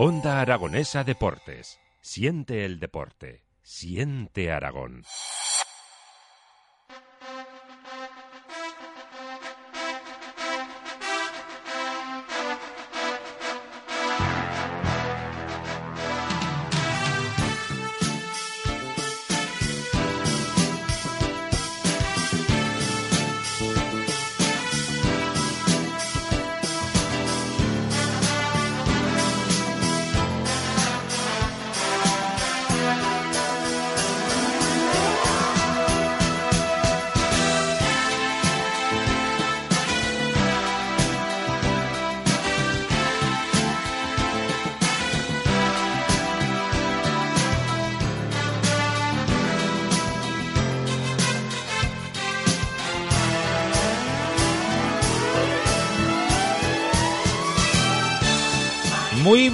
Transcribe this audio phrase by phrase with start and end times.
[0.00, 1.80] Onda Aragonesa Deportes.
[2.00, 3.42] Siente el deporte.
[3.64, 5.02] Siente Aragón.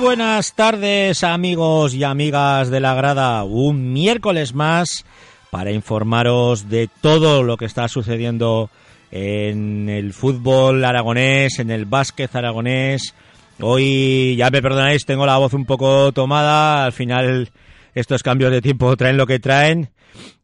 [0.05, 3.42] Buenas tardes amigos y amigas de la grada.
[3.44, 5.06] Un miércoles más
[5.50, 8.69] para informaros de todo lo que está sucediendo
[9.10, 13.14] en el fútbol aragonés, en el básquet aragonés.
[13.62, 16.84] Hoy, ya me perdonáis, tengo la voz un poco tomada.
[16.84, 17.48] Al final,
[17.94, 19.88] estos cambios de tiempo traen lo que traen.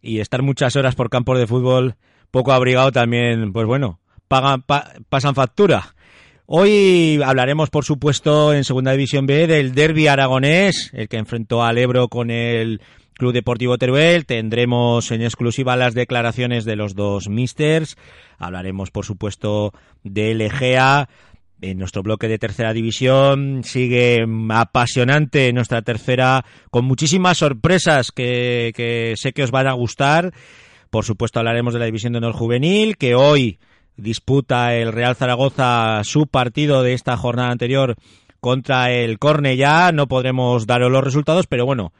[0.00, 1.96] Y estar muchas horas por campos de fútbol
[2.30, 4.64] poco abrigado también, pues bueno, pagan,
[5.10, 5.94] pasan factura.
[6.52, 11.78] Hoy hablaremos, por supuesto, en Segunda División B del derby aragonés, el que enfrentó al
[11.78, 12.80] Ebro con el
[13.12, 14.26] Club Deportivo Teruel.
[14.26, 17.96] Tendremos en exclusiva las declaraciones de los dos misters.
[18.36, 19.72] Hablaremos, por supuesto,
[20.02, 21.08] del Egea.
[21.60, 29.14] En nuestro bloque de tercera división sigue apasionante nuestra tercera, con muchísimas sorpresas que, que
[29.14, 30.34] sé que os van a gustar.
[30.90, 33.60] Por supuesto, hablaremos de la división de honor juvenil, que hoy
[34.00, 37.96] disputa el Real Zaragoza su partido de esta jornada anterior
[38.40, 39.92] contra el Cornellá.
[39.92, 41.92] No podremos daros los resultados, pero bueno,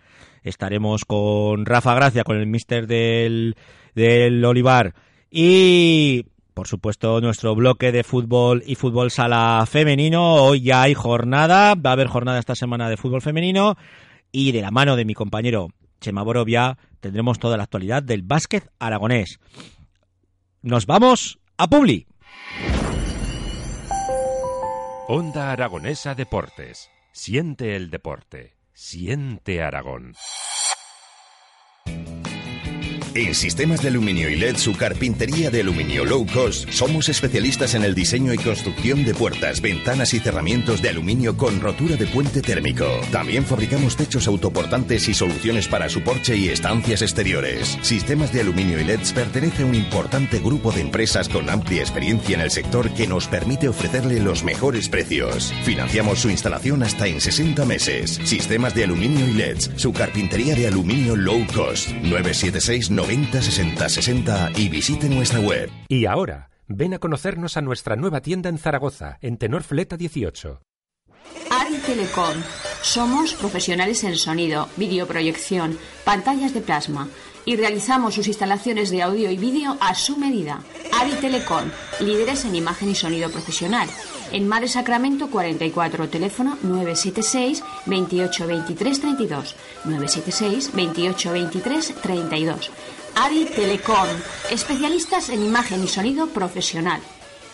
[0.43, 3.57] estaremos con Rafa Gracia, con el mister del,
[3.95, 4.95] del Olivar
[5.31, 6.25] y
[6.55, 10.35] por supuesto nuestro bloque de fútbol y fútbol sala femenino.
[10.35, 13.77] Hoy ya hay jornada, va a haber jornada esta semana de fútbol femenino
[14.33, 15.69] y de la mano de mi compañero
[16.01, 19.39] Chema Borovia tendremos toda la actualidad del básquet aragonés.
[20.63, 22.07] Nos vamos a Publi.
[25.09, 26.89] Onda Aragonesa Deportes.
[27.13, 28.55] Siente el deporte.
[28.73, 30.15] Siente Aragón.
[33.13, 37.83] En sistemas de aluminio y LED, su carpintería de aluminio low cost, somos especialistas en
[37.83, 42.41] el diseño y construcción de puertas, ventanas y cerramientos de aluminio con rotura de puente
[42.41, 42.87] térmico.
[43.11, 47.79] También fabricamos techos autoportantes y soluciones para su porche y estancias exteriores.
[47.83, 52.37] Sistemas de aluminio y LEDs pertenece a un importante grupo de empresas con amplia experiencia
[52.37, 55.53] en el sector que nos permite ofrecerle los mejores precios.
[55.65, 58.21] Financiamos su instalación hasta en 60 meses.
[58.23, 61.89] Sistemas de aluminio y LEDs, su carpintería de aluminio low cost.
[61.91, 65.71] 976 90 60 60 y visite nuestra web.
[65.89, 70.61] Y ahora, ven a conocernos a nuestra nueva tienda en Zaragoza, en Tenor Fleta 18.
[71.51, 72.35] Ari Telecom.
[72.83, 77.09] Somos profesionales en sonido, videoproyección, pantallas de plasma
[77.45, 80.63] y realizamos sus instalaciones de audio y vídeo a su medida.
[80.99, 81.71] Ari Telecom,
[82.01, 83.89] líderes en imagen y sonido profesional.
[84.33, 89.57] En Madre Sacramento 44, teléfono 976 28 23 32.
[89.85, 92.71] 976 28 23 32.
[93.17, 94.09] Ari Telecom,
[94.51, 97.03] especialistas en imagen y sonido profesional.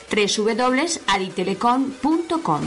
[0.09, 2.61] www.aritelecom.com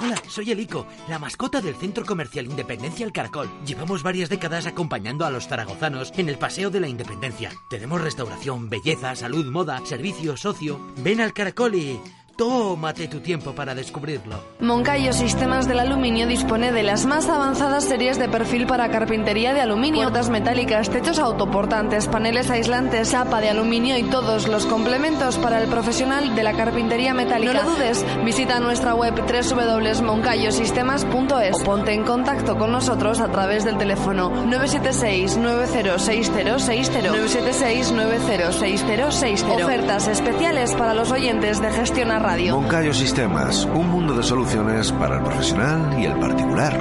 [0.00, 3.48] Hola, soy el Ico, la mascota del Centro Comercial Independencia El Caracol.
[3.64, 7.52] Llevamos varias décadas acompañando a los zaragozanos en el Paseo de la Independencia.
[7.70, 10.80] Tenemos restauración, belleza, salud, moda, servicio, socio.
[10.96, 12.00] Ven al Caracol y
[12.36, 14.34] Tómate tu tiempo para descubrirlo.
[14.58, 19.60] Moncayo Sistemas del Aluminio dispone de las más avanzadas series de perfil para carpintería de
[19.60, 25.62] aluminio, puertas metálicas, techos autoportantes, paneles aislantes, chapa de aluminio y todos los complementos para
[25.62, 27.52] el profesional de la carpintería metálica.
[27.52, 33.64] No lo dudes, visita nuestra web www.moncayosistemas.es o ponte en contacto con nosotros a través
[33.64, 39.54] del teléfono 976 906060 976 906060.
[39.54, 42.58] Ofertas especiales para los oyentes de gestionar Radio.
[42.58, 46.78] Moncayo Sistemas, un mundo de soluciones para el profesional y el particular.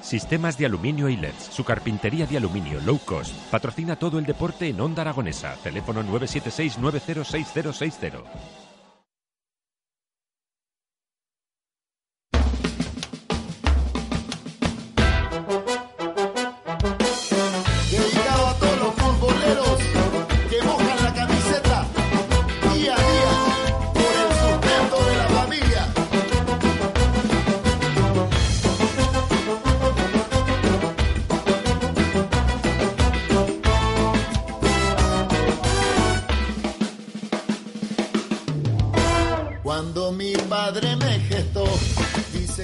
[0.00, 3.34] Sistemas de aluminio y LEDs, su carpintería de aluminio low cost.
[3.50, 5.54] Patrocina todo el deporte en Onda Aragonesa.
[5.62, 8.63] Teléfono 976 906060.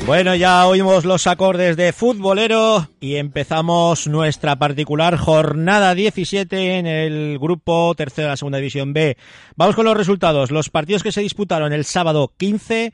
[0.06, 7.38] Bueno, ya oímos los acordes de futbolero y empezamos nuestra particular jornada 17 en el
[7.38, 9.16] grupo tercero de la segunda división B.
[9.56, 10.50] Vamos con los resultados.
[10.50, 12.92] Los partidos que se disputaron el sábado 15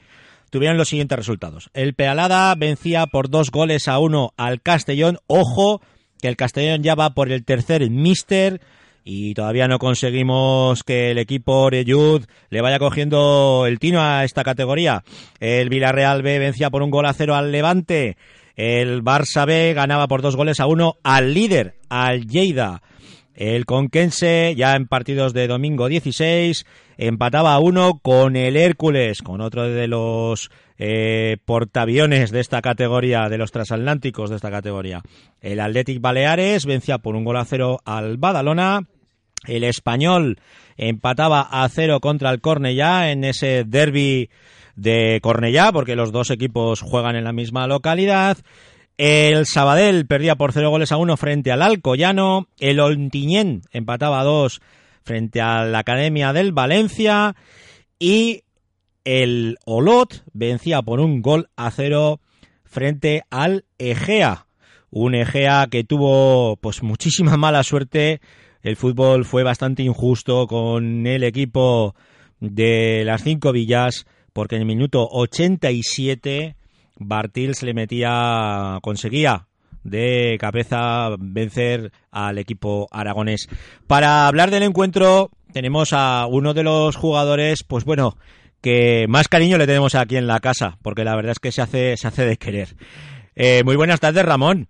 [0.51, 1.71] tuvieron los siguientes resultados.
[1.73, 5.19] El Pealada vencía por dos goles a uno al Castellón.
[5.27, 5.81] Ojo,
[6.21, 8.61] que el Castellón ya va por el tercer míster
[9.09, 14.43] y todavía no conseguimos que el equipo Oreyud le vaya cogiendo el tino a esta
[14.43, 15.05] categoría.
[15.39, 18.17] El Villarreal B vencía por un gol a cero al Levante.
[18.57, 22.83] El Barça B ganaba por dos goles a uno al líder, al Lleida.
[23.37, 26.67] El Conquense, ya en partidos de domingo 16,
[26.99, 33.29] empataba a uno con el Hércules, con otro de los eh, portaaviones de esta categoría,
[33.29, 35.03] de los transatlánticos de esta categoría.
[35.41, 38.81] El Athletic Baleares vencía por un gol a cero al Badalona.
[39.45, 40.39] El Español
[40.77, 44.31] empataba a cero contra el Cornellá en ese derby
[44.75, 48.39] de Cornellá, porque los dos equipos juegan en la misma localidad.
[48.99, 52.49] El Sabadell perdía por cero goles a uno frente al Alcoyano.
[52.59, 54.61] El Ontiñén empataba a dos
[55.03, 57.37] frente a la Academia del Valencia.
[57.99, 58.43] Y
[59.05, 62.21] el Olot vencía por un gol a cero
[62.65, 64.47] frente al Egea.
[64.91, 68.21] Un Egea que tuvo pues muchísima mala suerte.
[68.67, 71.95] El fútbol fue bastante injusto con el equipo
[72.41, 76.57] de las cinco villas porque en el minuto 87
[76.97, 79.47] Bartils le metía, conseguía
[79.85, 83.47] de cabeza vencer al equipo aragonés.
[83.87, 88.17] Para hablar del encuentro tenemos a uno de los jugadores, pues bueno,
[88.63, 91.63] que más cariño le tenemos aquí en la casa, porque la verdad es que se
[91.63, 92.71] hace, se hace de querer.
[93.37, 94.67] Eh, muy buenas tardes, Ramón.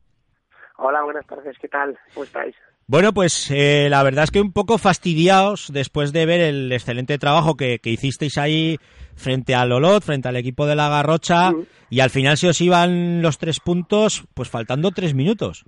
[0.77, 1.99] Hola, buenas tardes, ¿qué tal?
[2.13, 2.55] ¿Cómo estáis?
[2.89, 7.19] Bueno, pues eh, la verdad es que un poco fastidiados después de ver el excelente
[7.19, 8.79] trabajo que, que hicisteis ahí
[9.17, 11.51] frente al Olot, frente al equipo de la Garrocha,
[11.91, 15.65] y al final se os iban los tres puntos, pues faltando tres minutos.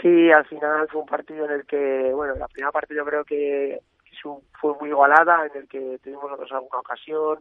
[0.00, 3.24] Sí, al final fue un partido en el que, bueno, la primera parte yo creo
[3.24, 3.80] que
[4.60, 7.38] fue muy igualada, en el que tuvimos nosotros alguna ocasión.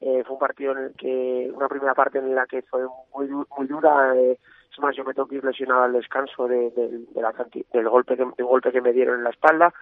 [0.00, 2.80] Eh, fue un partido en el que, una primera parte en la que fue
[3.14, 4.14] muy, muy dura.
[4.16, 4.38] eh,
[4.80, 8.72] más, yo me tengo que ir lesionado al descanso de, del golpe que, del golpe
[8.72, 9.72] que me dieron en la espalda.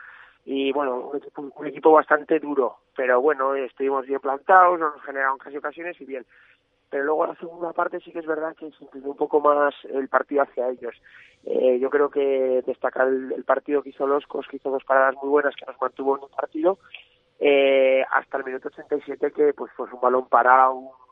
[0.44, 5.02] Y bueno, un equipo, un equipo bastante duro, pero bueno, estuvimos bien plantados, no nos
[5.02, 6.24] generaron casi ocasiones y bien.
[6.88, 9.74] pero luego la segunda parte sí que es verdad que se inclinó un poco más
[9.84, 10.94] el partido hacia ellos.
[11.44, 15.30] Eh, yo creo que destacar el, partido que hizo Loscos, que hizo dos paradas muy
[15.30, 16.78] buenas que nos mantuvo en un partido,
[17.40, 21.05] eh, hasta el minuto 87 que pues fue un balón parado, que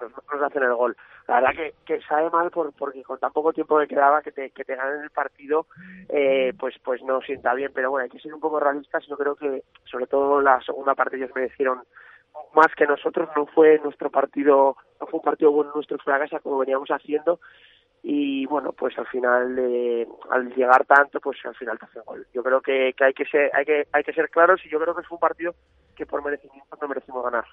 [0.00, 0.96] nos, nos hacen el gol.
[1.28, 4.32] La verdad que, que sabe mal por, porque con tan poco tiempo que quedaba que
[4.32, 5.66] te, que te ganen el partido,
[6.08, 7.72] eh, pues pues no sienta bien.
[7.74, 9.04] Pero bueno, hay que ser un poco realistas.
[9.06, 11.82] Yo creo que sobre todo la segunda parte ellos merecieron
[12.54, 13.28] más que nosotros.
[13.36, 17.40] No fue nuestro partido, no fue un partido bueno nuestro fuera casa como veníamos haciendo.
[18.08, 22.24] Y bueno, pues al final, eh, al llegar tanto, pues al final te hacen gol.
[22.32, 24.78] Yo creo que, que hay que ser, hay que, hay que ser claros y yo
[24.78, 25.56] creo que fue un partido
[25.96, 27.44] que por merecimiento no merecimos ganar.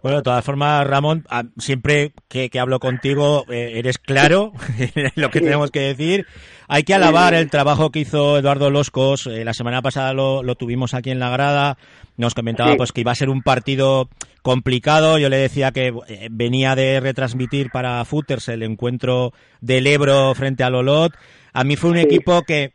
[0.00, 5.10] Bueno, de todas formas, Ramón, a- siempre que, que hablo contigo eh, eres claro en
[5.16, 5.44] lo que Sí.
[5.46, 6.26] tenemos que decir.
[6.68, 9.26] Hay que alabar el trabajo que hizo Eduardo Loscos.
[9.26, 11.76] Eh, la semana pasada lo, lo tuvimos aquí en la grada.
[12.18, 12.76] Nos comentaba Sí.
[12.76, 14.10] pues que iba a ser un partido
[14.42, 15.18] complicado.
[15.18, 19.32] Yo le decía que eh, venía de retransmitir para Footers el encuentro
[19.62, 21.14] del Ebro frente al Olot.
[21.54, 22.02] A mí fue un Sí.
[22.02, 22.72] equipo que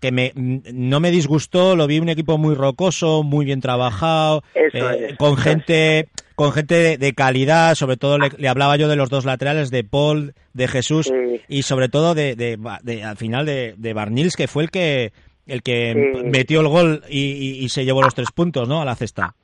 [0.00, 5.14] que me, no me disgustó, lo vi un equipo muy rocoso, muy bien trabajado, eh,
[5.16, 9.70] con gente con gente de, calidad, sobre todo le, hablaba yo de los dos laterales,
[9.70, 11.10] de Paul, de Jesús
[11.48, 15.12] y sobre todo de, de, al final de, de Barnils, que fue el que
[15.46, 18.80] el que metió el gol y, se llevó los tres puntos, ¿no?
[18.80, 19.34] A la cesta.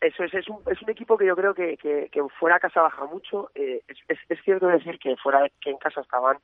[0.00, 2.82] Eso es, es un, es un equipo que yo creo que, que, fuera a casa
[2.82, 3.50] baja mucho.
[3.54, 6.36] Eh, es, es, cierto decir que fuera que en casa estaban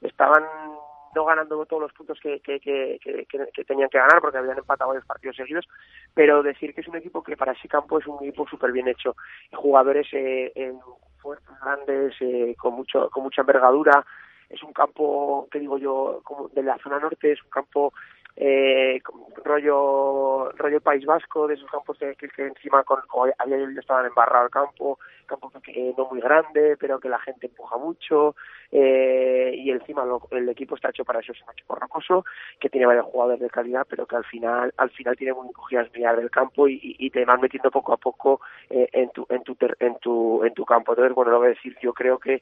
[0.00, 0.44] estaban
[1.14, 2.98] no ganando todos los puntos que, que, que,
[3.28, 5.66] que, tenían que ganar porque habían empatado varios partidos seguidos,
[6.14, 8.88] pero decir que es un equipo que para ese campo es un equipo súper bien
[8.88, 9.16] hecho.
[9.52, 10.52] Jugadores eh,
[11.62, 14.04] grandes, eh, con, mucho, con mucha envergadura.
[14.48, 17.92] Es un campo, que digo yo, como de la zona norte, es un campo
[18.36, 19.00] eh,
[19.44, 23.00] rollo rollo País Vasco, de esos campos que, que encima con,
[23.38, 27.76] ayer estaban embarrado el campo, campo que no muy grande, pero que la gente empuja
[27.76, 28.36] mucho,
[28.70, 32.24] eh, y encima el equipo está hecho para eso, es un equipo rocoso,
[32.60, 35.92] que tiene varios jugadores de calidad, pero que al final al final tiene muy cogidas
[35.92, 39.42] mirar del campo y, y, te van metiendo poco a poco eh, en tu en
[39.42, 40.92] tu en tu en tu campo.
[40.92, 42.40] Entonces, bueno, lo voy a decir, yo creo que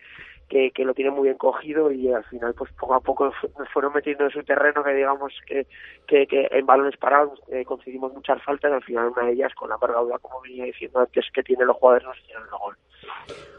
[0.49, 3.33] que, lo tiene muy bien cogido y al final pues poco a poco
[3.73, 5.67] fueron metiendo en su terreno que digamos que,
[6.07, 9.69] que, que en balones parados eh, conseguimos muchas faltas al final una de ellas con
[9.69, 12.77] la envergadura como venía diciendo antes que tiene los jugadores nos hicieron el gol.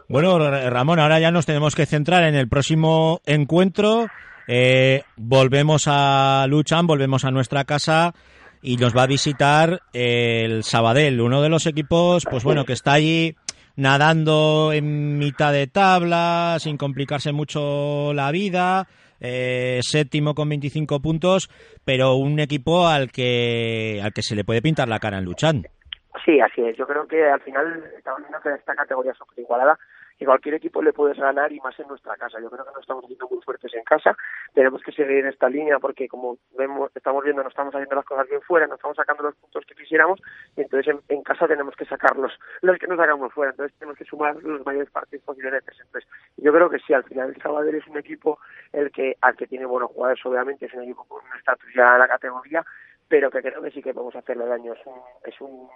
[0.08, 4.06] Bueno Ramón ahora ya nos tenemos que centrar en el próximo encuentro.
[4.46, 8.14] Eh, volvemos a Luchan volvemos a nuestra casa
[8.62, 12.94] y nos va a visitar el Sabadell uno de los equipos pues bueno que está
[12.94, 13.36] allí
[13.78, 18.88] nadando en mitad de tabla, sin complicarse mucho la vida,
[19.20, 21.48] eh, séptimo con 25 puntos,
[21.84, 25.62] pero un equipo al que, al que se le puede pintar la cara en Luchan.
[26.24, 26.76] Sí, así es.
[26.76, 29.78] Yo creo que al final estamos viendo que esta categoría es igualada
[30.18, 32.40] que cualquier equipo le puedes ganar y más en nuestra casa.
[32.40, 34.16] Yo creo que no estamos siendo muy fuertes en casa,
[34.52, 38.04] tenemos que seguir en esta línea porque como vemos, estamos viendo, no estamos haciendo las
[38.04, 40.20] cosas bien fuera, no estamos sacando los puntos que quisiéramos
[40.56, 42.32] y entonces en, casa tenemos que sacarlos
[42.62, 45.62] los que nos sacamos fuera, entonces tenemos que sumar los mayores partidos posibles.
[45.68, 48.38] Entonces, yo creo que sí, al final el Sabadell es un equipo
[48.72, 51.92] el que al que tiene buenos jugadores, obviamente es un equipo con una estatus ya
[51.92, 52.64] en la categoría,
[53.08, 54.74] pero que creo que sí que podemos hacerle daño.
[54.74, 55.68] Es un, es un,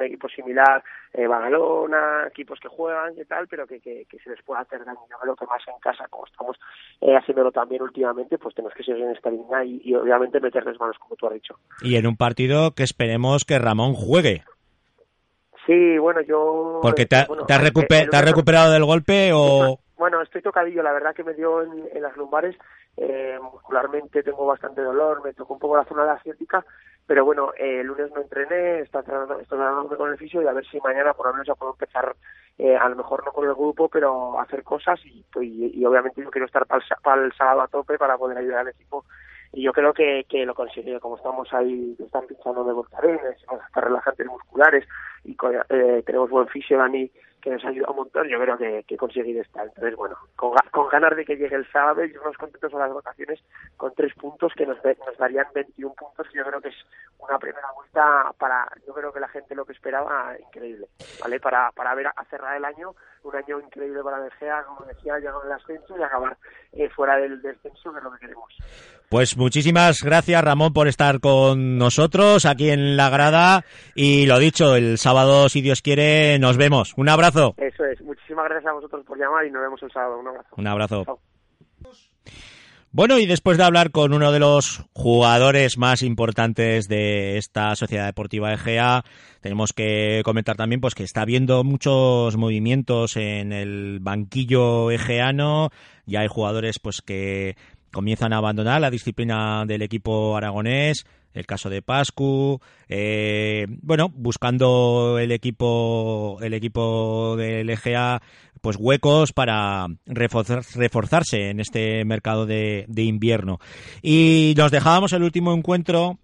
[0.00, 4.62] equipo similar, eh, Bagalona, equipos que juegan y tal, pero que, que, se les puede
[4.62, 4.98] hacer daño.
[5.10, 6.58] Yo creo que más en casa, como estamos
[7.00, 10.98] eh, haciéndolo también últimamente, pues tenemos que seguir en esta línea y, obviamente meterles manos,
[10.98, 11.54] como tú has dicho.
[11.82, 14.42] Y en un partido que esperemos que Ramón juegue.
[15.66, 16.80] Sí, bueno, yo...
[16.82, 19.78] Porque te, te, has, recuperado del golpe o...?
[19.96, 22.56] Bueno, estoy tocadillo, la verdad que me dio en las lumbares
[22.96, 26.64] eh, muscularmente tengo bastante dolor, me tocó un poco la zona de la asiática,
[27.06, 30.64] pero bueno, eh, el lunes no entrené, estoy trabajando con el fisio y a ver
[30.66, 32.14] si mañana por lo menos ya puedo empezar,
[32.58, 35.48] eh, a lo mejor no con el grupo, pero hacer cosas y, pues,
[35.86, 39.04] obviamente yo quiero estar para el, sábado a tope para poder ayudar al equipo.
[39.54, 43.36] Y yo creo que, que lo conseguí, como estamos ahí, están pinchando de voltarenes,
[43.74, 44.86] relajantes musculares
[45.24, 45.36] y
[45.68, 47.10] eh, tenemos buen fisio, Dani,
[47.42, 49.66] que nos ayuda un montón, yo creo que, que conseguir estar.
[49.66, 52.92] Entonces, bueno, con, con ganas de que llegue el sábado y unos contentos a las
[52.92, 53.40] votaciones
[53.76, 56.76] con tres puntos que nos, nos darían 21 puntos, yo creo que es
[57.18, 60.86] una primera vuelta para, yo creo que la gente lo que esperaba, increíble,
[61.20, 61.40] ¿vale?
[61.40, 65.34] Para, para ver a cerrar el año, un año increíble para la como decía, llegar
[65.44, 66.36] el ascenso y acabar
[66.72, 68.52] eh, fuera del descenso, que es lo que queremos.
[69.08, 73.64] Pues muchísimas gracias, Ramón, por estar con nosotros aquí en la grada
[73.94, 75.11] y lo dicho, el sábado,
[75.48, 76.94] si Dios quiere, nos vemos.
[76.96, 77.54] Un abrazo.
[77.56, 78.00] Eso es.
[78.02, 80.18] Muchísimas gracias a vosotros por llamar y nos vemos el sábado.
[80.18, 80.48] Un abrazo.
[80.56, 81.20] Un abrazo.
[82.94, 88.04] Bueno, y después de hablar con uno de los jugadores más importantes de esta Sociedad
[88.04, 89.02] Deportiva Egea,
[89.40, 95.70] tenemos que comentar también pues que está habiendo muchos movimientos en el banquillo egeano,
[96.04, 97.56] ya hay jugadores pues que
[97.92, 105.18] comienzan a abandonar la disciplina del equipo aragonés, el caso de Pascu, eh, bueno, buscando
[105.18, 108.22] el equipo, el equipo del EGA,
[108.60, 113.58] pues huecos para reforzarse en este mercado de, invierno.
[114.02, 116.18] Y nos dejábamos el último encuentro,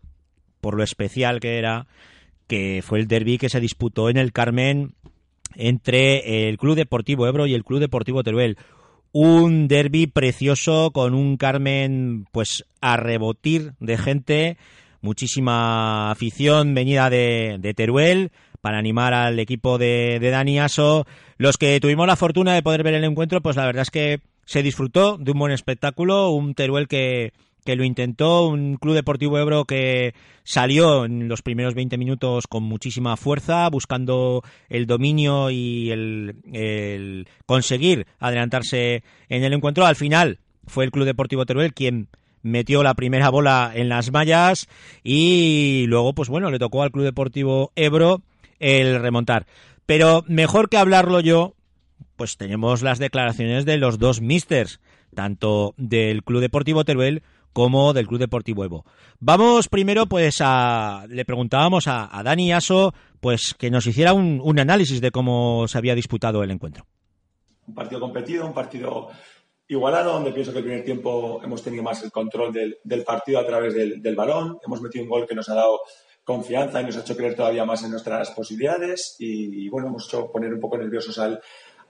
[0.61, 1.87] por lo especial que era,
[2.47, 4.95] que fue el derby que se disputó en el Carmen
[5.55, 8.57] entre el Club Deportivo Ebro y el Club Deportivo Teruel
[9.13, 14.59] un derby precioso con un Carmen pues a rebotir de gente
[15.01, 21.07] muchísima afición venida de, Teruel para animar al equipo de, de Dani Aso.
[21.37, 24.21] Los que tuvimos la fortuna de poder ver el encuentro, pues la verdad es que
[24.45, 27.33] se disfrutó de un buen espectáculo, un Teruel que,
[27.69, 32.63] que lo intentó, un club deportivo Ebro que salió en los primeros 20 minutos con
[32.63, 39.85] muchísima fuerza, buscando el dominio y el, el conseguir adelantarse en el encuentro.
[39.85, 42.09] Al final fue el club deportivo Teruel quien
[42.49, 44.69] metió la primera bola en las mallas
[45.05, 48.23] y luego, pues bueno, le tocó al Club Deportivo Ebro
[48.59, 49.47] el remontar.
[49.87, 51.55] Pero mejor que hablarlo yo,
[52.17, 54.81] pues tenemos las declaraciones de los dos misters,
[55.15, 58.85] tanto del Club Deportivo Teruel como del Club Deportivo Evo.
[59.21, 64.59] Vamos primero, pues, a le preguntábamos a, Dani Aso, pues, que nos hiciera un, un
[64.59, 66.87] análisis de cómo se había disputado el encuentro.
[67.67, 69.09] Un partido competido, un partido
[69.69, 73.47] igualado, donde pienso que el primer tiempo hemos tenido más el control del, partido a
[73.47, 74.59] través del, balón.
[74.65, 75.81] Hemos metido un gol que nos ha dado
[76.25, 79.17] confianza y nos ha hecho creer todavía más en nuestras posibilidades.
[79.19, 81.41] Y, bueno, hemos hecho poner un poco nerviosos al,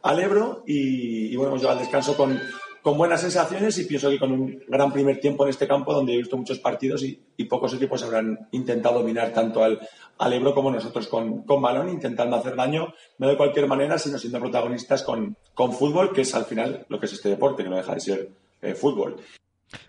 [0.03, 0.65] al Ebro.
[0.67, 2.39] Y, y bueno, hemos llegado al descanso con,
[2.88, 6.14] con buenas sensaciones y pienso que con un gran primer tiempo en este campo donde
[6.14, 9.78] he visto muchos partidos y, pocos equipos habrán intentado dominar tanto al,
[10.16, 14.16] al Ebro como nosotros con, con, balón, intentando hacer daño, no de cualquier manera, sino
[14.16, 17.68] siendo protagonistas con, con, fútbol, que es al final lo que es este deporte, que
[17.68, 18.30] no deja de ser
[18.62, 19.16] eh, fútbol.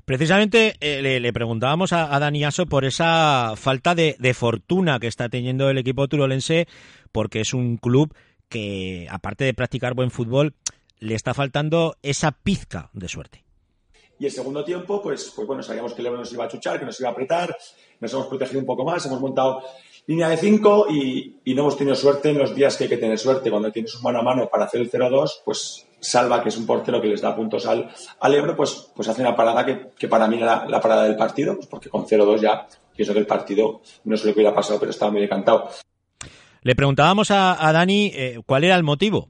[0.04, 5.08] Precisamente eh, le, preguntábamos a, a Dani Aso por esa falta de, de fortuna que
[5.08, 6.68] está teniendo el equipo turolense,
[7.14, 8.14] porque es un club
[8.50, 10.54] que, aparte de practicar buen fútbol,
[11.00, 13.44] le está faltando esa pizca de suerte.
[14.20, 16.86] Y el segundo tiempo, pues, pues bueno, sabíamos que el nos iba a chuchar, que
[16.86, 17.56] nos iba a apretar,
[18.02, 19.62] nos hemos protegido un poco más, hemos montado
[20.08, 23.18] línea de 5 y, no hemos tenido suerte en los días que hay que tener
[23.18, 23.50] suerte.
[23.50, 26.66] Cuando tienes un mano a mano para hacer el 0-2, pues Salva, que es un
[26.66, 27.90] portero que les da puntos al,
[28.20, 31.56] al Ebro, pues, pues hace una parada que, para mí era la, parada del partido,
[31.56, 34.80] pues porque con 0-2 ya pienso que el partido no sé lo que hubiera pasado,
[34.80, 35.70] pero estaba muy decantado.
[36.62, 39.30] Le preguntábamos a, Dani eh, cuál era el motivo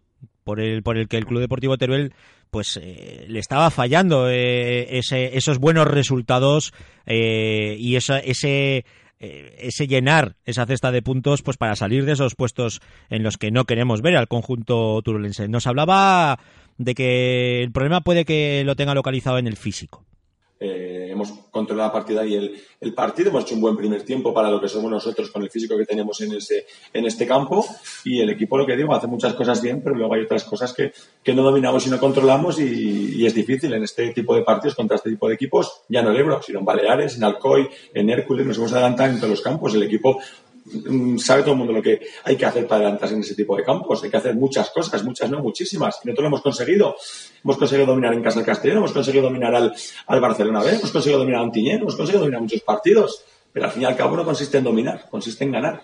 [0.49, 2.11] por el, por el que el Club Deportivo Teruel
[2.49, 6.73] pues eh, le estaba fallando eh, esos buenos resultados
[7.05, 8.83] eh, y ese
[9.19, 13.51] ese llenar esa cesta de puntos pues para salir de esos puestos en los que
[13.51, 15.47] no queremos ver al conjunto turulense.
[15.47, 16.39] Nos hablaba
[16.79, 20.03] de que el problema puede que lo tenga localizado en el físico.
[20.61, 23.29] Eh, hemos controlado la partida y el, partido.
[23.29, 25.85] Hemos hecho un buen primer tiempo para lo que somos nosotros con el físico que
[25.85, 27.65] tenemos en, ese, en este campo.
[28.03, 30.73] Y el equipo, lo que digo, hace muchas cosas bien, pero luego hay otras cosas
[30.73, 30.91] que,
[31.23, 32.59] que no dominamos y no controlamos.
[32.59, 36.01] Y, y, es difícil en este tipo de partidos contra este tipo de equipos, ya
[36.01, 38.45] no en Ebro, sino en Baleares, en Alcoy, en Hércules.
[38.45, 39.73] Nos hemos adelantado en todos los campos.
[39.75, 40.19] El equipo
[41.17, 43.63] sabe todo el mundo lo que hay que hacer para adelantarse en ese tipo de
[43.63, 44.03] campos.
[44.03, 45.99] Hay que hacer muchas cosas, muchas no, muchísimas.
[46.03, 46.95] Y nosotros lo hemos conseguido.
[47.43, 49.73] Hemos conseguido dominar en casa el Castellano, hemos conseguido dominar al,
[50.07, 53.23] al Barcelona B, hemos conseguido dominar a Antiñén, hemos conseguido dominar muchos partidos.
[53.51, 55.83] Pero al fin y al cabo no consiste en dominar, consiste en ganar.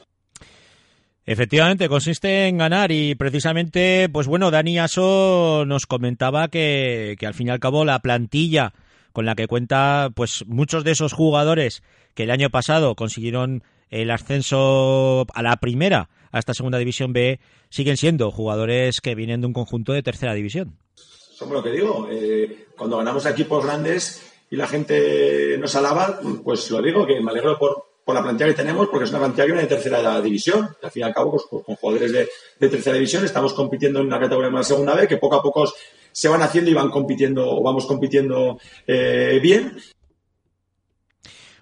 [1.25, 7.33] Efectivamente, consiste en ganar y precisamente, pues bueno, Dani Aso nos comentaba que, que al
[7.33, 8.73] fin y al cabo la plantilla
[9.11, 11.81] con la que cuenta, pues muchos de esos jugadores
[12.13, 17.39] que el año pasado consiguieron el ascenso a la primera, a esta segunda división B,
[17.69, 20.77] siguen siendo jugadores que vienen de un conjunto de tercera división.
[20.95, 26.69] Somos lo que digo, eh, cuando ganamos equipos grandes y la gente nos alaba, pues
[26.71, 29.51] lo digo, que me alegro por, la plantilla que tenemos, porque es una plantilla que
[29.51, 30.69] viene de tercera división.
[30.81, 34.07] Al fin y al cabo, pues, pues con jugadores de, tercera división estamos compitiendo en
[34.07, 35.65] una categoría más segunda B, que poco a poco
[36.11, 39.75] se van haciendo y van compitiendo, o vamos compitiendo eh, bien.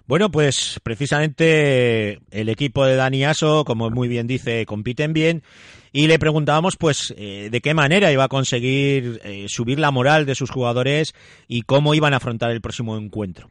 [0.06, 5.42] Bueno, pues precisamente el equipo de Dani Aso, como muy bien dice, compiten bien
[5.92, 10.26] y le preguntábamos pues eh, de qué manera iba a conseguir eh, subir la moral
[10.26, 11.14] de sus jugadores
[11.48, 13.50] y cómo iban a afrontar el próximo encuentro.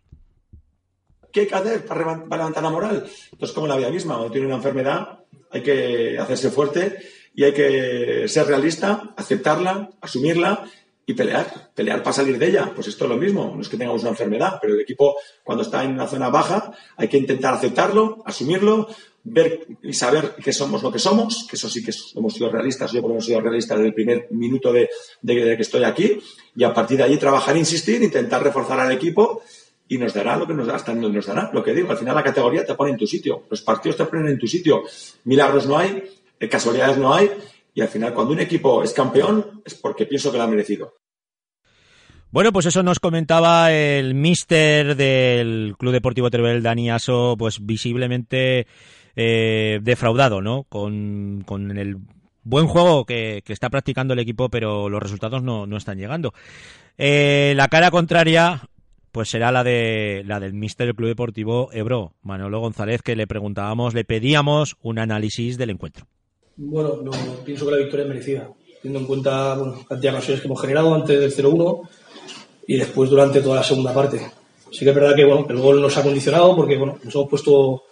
[1.31, 3.07] ¿Qué hay que hacer para, levantar la moral?
[3.39, 6.97] Pues como la vida misma, cuando tiene una enfermedad hay que hacerse fuerte
[7.33, 10.65] y hay que ser realista, aceptarla, asumirla
[11.05, 12.71] y pelear, pelear para salir de ella.
[12.73, 15.63] Pues esto es lo mismo, no es que tengamos una enfermedad, pero el equipo cuando
[15.63, 18.87] está en una zona baja hay que intentar aceptarlo, asumirlo,
[19.23, 22.91] ver y saber que somos lo que somos, que eso sí que hemos sido realistas,
[22.91, 24.89] yo por lo menos he sido realista desde el primer minuto de,
[25.25, 26.19] que estoy aquí,
[26.55, 29.41] y a partir de allí trabajar, insistir, intentar reforzar al equipo
[29.87, 31.51] y nos dará lo que nos da, hasta nos dará.
[31.53, 34.05] Lo que digo, al final la categoría te pone en tu sitio, los partidos te
[34.05, 34.83] ponen en tu sitio,
[35.25, 36.03] milagros no hay,
[36.39, 37.31] eh, casualidades no hay,
[37.73, 40.93] y al final, cuando un equipo es campeón, es porque pienso que lo ha merecido.
[42.33, 48.65] Bueno, pues eso nos comentaba el mister del Club Deportivo Teruel, Dani Aso, pues visiblemente
[49.15, 50.63] eh, defraudado, ¿no?
[50.63, 51.45] Con,
[51.77, 51.97] el
[52.43, 56.33] buen juego que, está practicando el equipo, pero los resultados no, están llegando.
[56.97, 58.67] Eh, la cara contraria,
[59.11, 63.27] pues será la de la del mister del Club Deportivo Ebro, Manolo González, que le
[63.27, 66.07] preguntábamos, le pedíamos un análisis del encuentro.
[66.55, 67.11] Bueno, no,
[67.43, 68.49] pienso que la victoria es merecida,
[68.81, 71.89] teniendo en cuenta bueno, la cantidad de ocasiones que hemos generado antes del 0-1
[72.67, 74.21] y después durante toda la segunda parte.
[74.71, 77.83] Sí que es verdad que el gol nos ha condicionado porque bueno, nos hemos puesto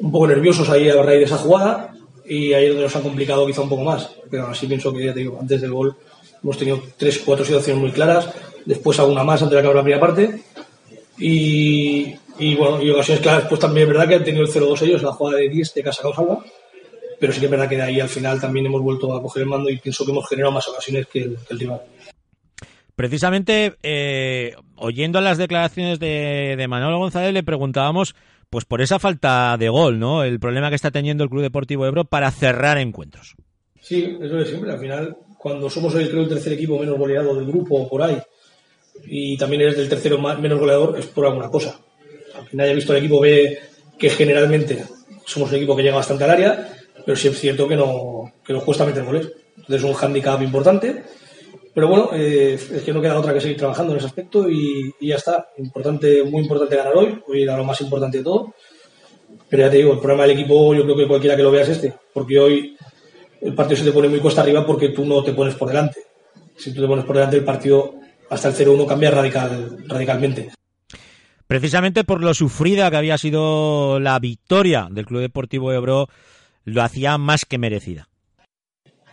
[0.00, 1.94] un poco nerviosos ahí a raíz de esa jugada
[2.26, 4.10] y ahí es donde nos ha complicado quizá un poco más.
[4.30, 5.96] Pero así pienso que ya te digo, antes del gol
[6.42, 8.30] hemos tenido tres, cuatro situaciones muy claras,
[8.66, 10.42] después alguna más antes de acabar la primera parte
[11.18, 15.02] Y, y bueno, ocasiones claras, pues también es verdad que han tenido el 0-2 ellos,
[15.02, 16.44] la jugada de 10 de Casa Salva,
[17.20, 19.42] pero sí que es verdad que de ahí al final también hemos vuelto a coger
[19.42, 21.82] el mando y pienso que hemos generado más ocasiones que el, que el rival.
[22.96, 28.14] Precisamente, eh, oyendo las declaraciones de, de Manolo González, le preguntábamos
[28.50, 30.24] pues por esa falta de gol, ¿no?
[30.24, 33.36] El problema que está teniendo el Club Deportivo Ebro para cerrar encuentros.
[33.80, 34.72] Sí, eso es siempre.
[34.72, 38.02] Al final, cuando somos el, creo, el tercer equipo menos goleado del grupo o por
[38.02, 38.18] ahí,
[39.04, 41.78] y también eres del tercero más, menos goleador, es por alguna cosa.
[42.36, 43.58] Al final, haya visto el equipo ve
[43.98, 44.84] que generalmente
[45.24, 46.68] somos un equipo que llega bastante al área,
[47.04, 49.30] pero sí es cierto que, no, que nos cuesta meter goles.
[49.56, 51.02] Entonces es un hándicap importante
[51.74, 54.92] pero bueno, eh, es que no queda otra que seguir trabajando en ese aspecto y,
[55.00, 55.48] ya está.
[55.58, 57.20] Importante, muy importante ganar hoy.
[57.28, 58.54] Hoy era lo más importante de todo.
[59.48, 61.62] Pero ya te digo, el problema del equipo, yo creo que cualquiera que lo vea
[61.62, 61.94] es este.
[62.12, 62.76] Porque hoy
[63.40, 66.00] el partido se te pone muy cuesta arriba porque tú no te pones por delante.
[66.56, 67.94] Si tú te pones por delante, el partido
[68.28, 70.50] hasta el 0-1 cambia radical, radicalmente.
[71.46, 76.08] Precisamente por lo sufrida que había sido la victoria del Club Deportivo Ebro,
[76.64, 78.08] lo hacía más que merecida.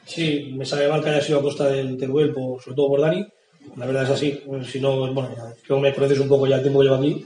[0.06, 3.02] Sí, me sabe mal que haya sido a costa del Teruel, por, sobre todo por
[3.02, 3.28] Dani.
[3.76, 4.42] La verdad es así.
[4.66, 5.30] Si no, bueno,
[5.66, 7.26] que me conoces un poco ya el tiempo que llevo aquí.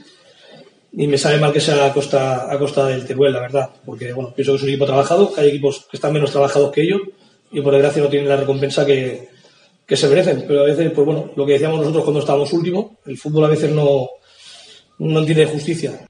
[0.94, 3.70] Y me sabe mal que sea a costa, a costa del Teruel, la verdad.
[3.84, 6.72] Porque, bueno, pienso que es un equipo trabajado, que hay equipos que están menos trabajados
[6.72, 7.00] que ellos
[7.52, 9.28] y por desgracia no tienen la recompensa que,
[9.86, 10.44] que se merecen.
[10.46, 13.48] Pero a veces, pues bueno, lo que decíamos nosotros cuando estábamos último, el fútbol a
[13.48, 14.08] veces no,
[14.98, 16.06] no entiende justicia.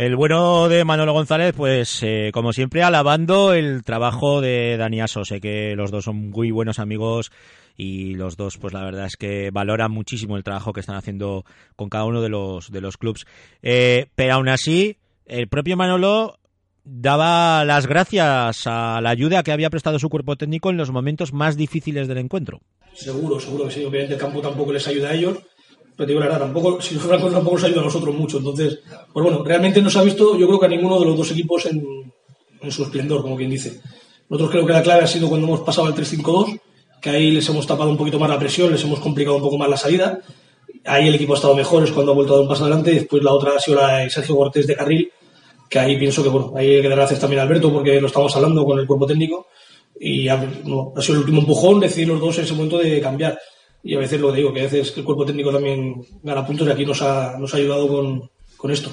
[0.00, 5.26] El bueno de Manolo González, pues eh, como siempre, alabando el trabajo de Dani Aso.
[5.26, 7.30] Sé que los dos son muy buenos amigos
[7.76, 11.44] y los dos, pues la verdad es que valoran muchísimo el trabajo que están haciendo
[11.76, 12.96] con cada uno de los, de los.
[13.60, 16.38] Eh, pero aún así, el propio Manolo
[16.82, 21.34] daba las gracias a la ayuda que había prestado su cuerpo técnico en los momentos
[21.34, 22.62] más difíciles del encuentro.
[22.94, 23.84] Seguro, seguro que sí.
[23.84, 25.38] Obviamente el campo tampoco les ayuda a ellos,
[26.00, 28.38] pero digo la verdad, tampoco, si fuera tampoco nos ayuda a nosotros mucho.
[28.38, 28.78] Entonces,
[29.12, 31.30] pues bueno, realmente no se ha visto, yo creo que a ninguno de los dos
[31.32, 32.10] equipos en,
[32.58, 33.82] en su esplendor, como quien dice.
[34.30, 36.58] Nosotros creo que la clave ha sido cuando hemos pasado al 3-5-2,
[37.02, 39.58] que ahí les hemos tapado un poquito más la presión, les hemos complicado un poco
[39.58, 40.20] más la salida.
[40.86, 42.92] Ahí el equipo ha estado mejor, es cuando ha vuelto a dar un paso adelante.
[42.92, 45.12] Después la otra ha sido la de Sergio Cortés de Carril,
[45.68, 48.06] que ahí pienso que, bueno, ahí hay que dar gracias también a Alberto, porque lo
[48.06, 49.48] estamos hablando con el cuerpo técnico.
[50.00, 53.38] Y ha, ha sido el último empujón, decidir los dos en ese momento de cambiar
[53.82, 56.70] y a veces lo digo, que a veces el cuerpo técnico también gana puntos y
[56.70, 58.90] aquí nos ha, nos ha ayudado con, con esto.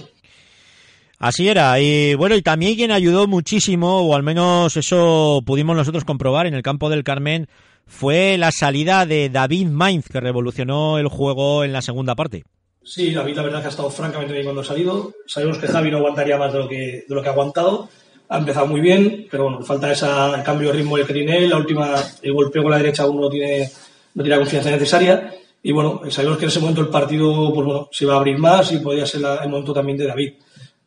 [1.19, 6.05] Así era, y bueno, y también quien ayudó muchísimo, o al menos eso pudimos nosotros
[6.05, 7.47] comprobar en el campo del Carmen,
[7.87, 12.43] fue la salida de David Mainz, que revolucionó el juego en la segunda parte.
[12.83, 15.13] Sí, David la verdad que ha estado francamente bien cuando ha salido.
[15.25, 17.89] Sabemos que Javi no aguantaría más de lo que, de lo que ha aguantado.
[18.29, 20.05] Ha empezado muy bien, pero bueno, falta ese
[20.45, 23.69] cambio de ritmo del tiene La última, el golpeo con la derecha aún no tiene
[24.17, 25.31] no tiene la confianza necesaria.
[25.61, 28.39] Y bueno, sabemos que en ese momento el partido pues bueno, se iba a abrir
[28.39, 30.33] más y podía ser la, el momento también de David.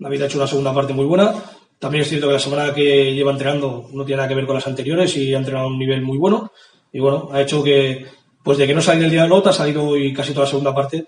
[0.00, 1.32] David ha hecho una segunda parte muy buena.
[1.78, 4.56] También es cierto que la semana que lleva entrenando no tiene nada que ver con
[4.56, 6.50] las anteriores y ha entrenado a un nivel muy bueno.
[6.92, 8.04] Y bueno, ha hecho que,
[8.42, 10.50] pues de que no salió el día de nota, ha salido hoy casi toda la
[10.50, 11.06] segunda parte,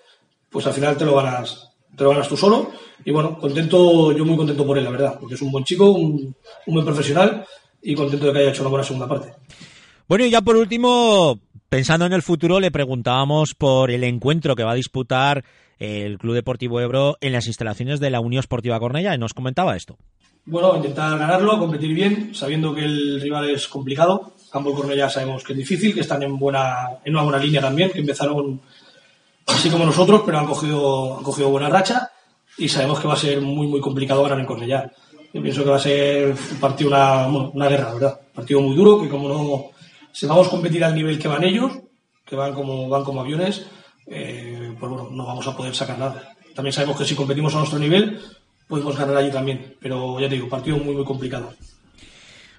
[0.49, 2.71] pues al final te lo ganas, te lo ganas tú solo.
[3.05, 5.91] Y bueno, contento, yo muy contento por él, la verdad, porque es un buen chico,
[5.91, 7.45] un, un buen profesional
[7.83, 9.35] y contento de que haya hecho una buena segunda parte.
[10.07, 11.41] Bueno, y ya por último,
[11.73, 15.43] Pensando en el futuro, le preguntábamos por el encuentro que va a disputar
[15.79, 19.75] el Club Deportivo Ebro en las instalaciones de la Unión Esportiva Cornella y nos comentaba
[19.75, 19.97] esto.
[20.45, 24.35] Bueno, intentar ganarlo, competir bien, sabiendo que el rival es complicado.
[24.53, 27.91] Ambos Cornella sabemos que es difícil, que están en, buena, en una buena línea también,
[27.91, 28.61] que empezaron
[29.47, 32.11] así como nosotros, pero han cogido, han cogido buena racha
[32.59, 34.93] y sabemos que va a ser muy, muy complicado ganar en Cornellá.
[35.33, 38.21] Yo pienso que va a ser un partido, una, una guerra, ¿verdad?
[38.27, 39.73] Un partido muy duro, que como no
[40.13, 41.73] si vamos a competir al nivel que van ellos,
[42.25, 43.67] que van como, van como aviones,
[44.07, 46.35] eh, pues bueno, no vamos a poder sacar nada.
[46.55, 48.21] También sabemos que si competimos a nuestro nivel,
[48.69, 49.77] podemos ganar allí también.
[49.81, 51.53] Pero ya te digo, partido muy, muy complicado.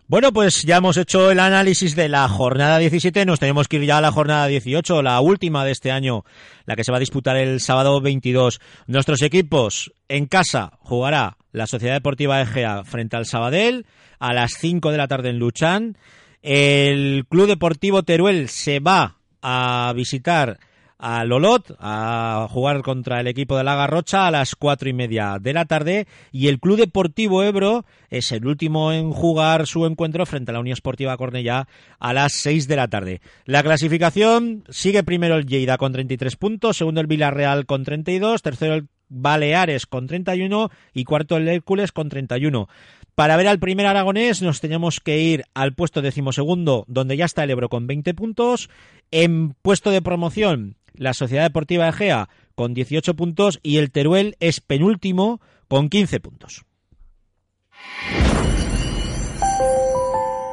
[0.07, 3.85] Bueno, pues ya hemos hecho el análisis de la jornada 17, nos tenemos que ir
[3.85, 6.25] ya a la jornada 18, la última de este año,
[6.65, 8.59] la que se va a disputar el sábado 22.
[8.85, 13.85] Nuestros equipos en casa jugará la Sociedad Deportiva Egea frente al Sabadell
[14.19, 15.97] a las 5 de la tarde en Luchán.
[16.43, 20.59] El Club Deportivo Teruel se va a visitar
[20.99, 25.37] a Lolot a jugar contra el equipo de la Garrocha a las cuatro y media
[25.39, 30.25] de la tarde y el Club Deportivo Ebro es el último en jugar su encuentro
[30.25, 33.21] frente a la Unión Esportiva Cornellá a las seis de la tarde.
[33.45, 38.73] La clasificación sigue primero el Lleida con 33 puntos, segundo el Villarreal con 32, tercero
[38.73, 42.67] el Baleares con 31 y cuarto el Hércules con 31.
[43.15, 47.43] Para ver al primer aragonés nos tenemos que ir al puesto decimosegundo, donde ya está
[47.43, 48.69] el Ebro con 20 puntos.
[49.11, 54.61] En puesto de promoción, la Sociedad Deportiva Egea con 18 puntos y el Teruel es
[54.61, 56.65] penúltimo con 15 puntos.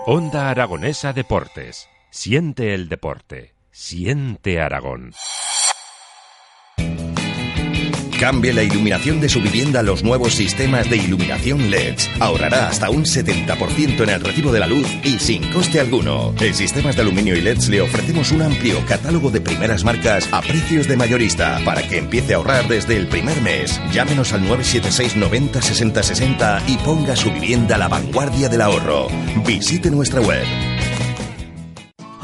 [0.06, 1.88] Onda Aragonesa Deportes.
[2.10, 3.54] Siente el deporte.
[3.70, 5.12] Siente Aragón.
[8.20, 12.11] Cambie la iluminación de su vivienda a los nuevos sistemas de iluminación LEDs.
[12.20, 16.35] Ahorrará hasta un 70% en el recibo de la luz y sin coste alguno.
[16.38, 20.42] En Sistemas de Aluminio y LEDs le ofrecemos un amplio catálogo de primeras marcas a
[20.42, 23.80] precios de mayorista para que empiece a ahorrar desde el primer mes.
[23.90, 29.09] Llámenos al 976 90 60 60 y ponga su vivienda a la vanguardia del ahorro.
[29.46, 30.44] Visite nuestra web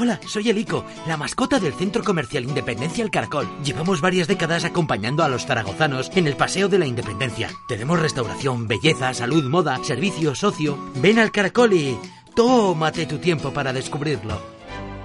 [0.06, 3.48] Hola, soy el Ico, la mascota del Centro Comercial Independencia El Caracol.
[3.64, 7.50] Llevamos varias décadas acompañando a los zaragozanos en el Paseo de la Independencia.
[7.66, 10.78] Tenemos restauración, belleza, salud, moda, servicio, socio.
[11.02, 11.98] Ven al Caracol y
[12.36, 14.55] tómate tu tiempo para descubrirlo.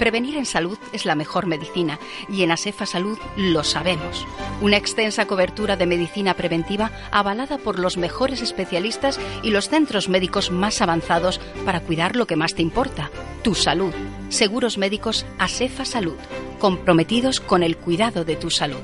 [0.01, 4.25] Prevenir en salud es la mejor medicina y en ASEFA Salud lo sabemos.
[4.59, 10.49] Una extensa cobertura de medicina preventiva avalada por los mejores especialistas y los centros médicos
[10.49, 13.11] más avanzados para cuidar lo que más te importa,
[13.43, 13.93] tu salud.
[14.29, 16.17] Seguros médicos ASEFA Salud,
[16.57, 18.81] comprometidos con el cuidado de tu salud.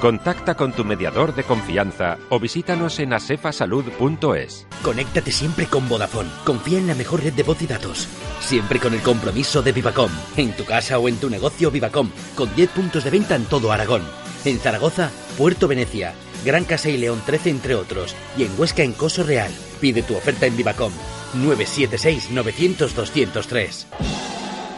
[0.00, 4.66] Contacta con tu mediador de confianza o visítanos en asefasalud.es.
[4.82, 6.28] Conéctate siempre con Vodafone.
[6.44, 8.06] Confía en la mejor red de voz y datos.
[8.40, 10.10] Siempre con el compromiso de Vivacom.
[10.36, 12.10] En tu casa o en tu negocio Vivacom.
[12.36, 14.02] Con 10 puntos de venta en todo Aragón.
[14.44, 16.12] En Zaragoza, Puerto Venecia,
[16.44, 18.14] Gran Casa y León 13 entre otros.
[18.36, 19.50] Y en Huesca en Coso Real.
[19.80, 20.92] Pide tu oferta en Vivacom.
[21.34, 23.86] 976 900 203.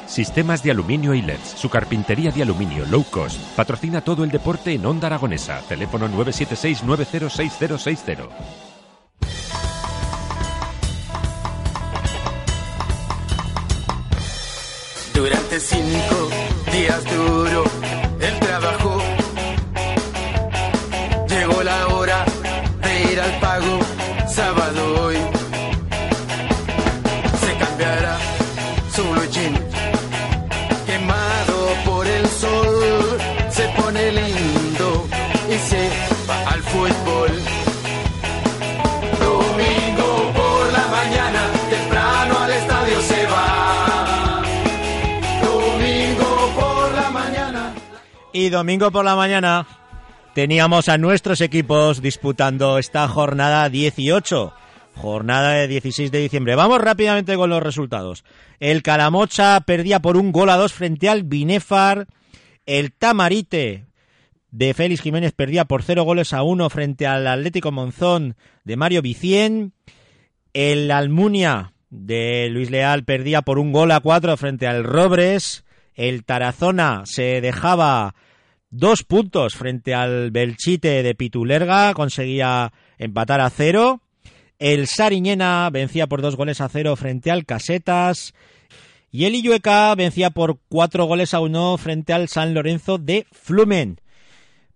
[0.07, 1.55] Sistemas de aluminio y LEDs.
[1.57, 3.41] Su carpintería de aluminio low cost.
[3.57, 5.61] Patrocina todo el deporte en Onda Aragonesa.
[5.69, 8.29] Teléfono 976 906060.
[15.15, 16.29] Durante cinco
[16.73, 17.65] días duro
[18.21, 19.03] el trabajo.
[21.29, 22.25] Llegó la hora
[22.83, 23.79] de ir al pago.
[24.29, 25.36] Sábado hoy
[48.39, 49.67] Y domingo por la mañana
[50.35, 54.53] teníamos a nuestros equipos disputando esta jornada 18.
[54.95, 56.55] Jornada de 16 de diciembre.
[56.55, 58.25] Vamos rápidamente con los resultados.
[58.61, 62.09] El Calamocha perdía por un gol a dos frente al Binefar.
[62.67, 63.87] El Tamarite
[64.51, 69.01] de Félix Jiménez perdía por cero goles a uno frente al Atlético Monzón de Mario
[69.01, 69.73] Vicien.
[70.53, 75.65] El Almunia de Luis Leal perdía por un gol a cuatro frente al Robres.
[75.95, 78.15] El Tarazona se dejaba
[78.71, 84.01] dos puntos frente al Belchite de Pitulerga, conseguía empatar a cero.
[84.59, 88.35] El Sariñena vencía por dos goles a cero frente al Casetas.
[89.11, 94.01] Y el Illueca vencía por cuatro goles a uno frente al San Lorenzo de Flumen.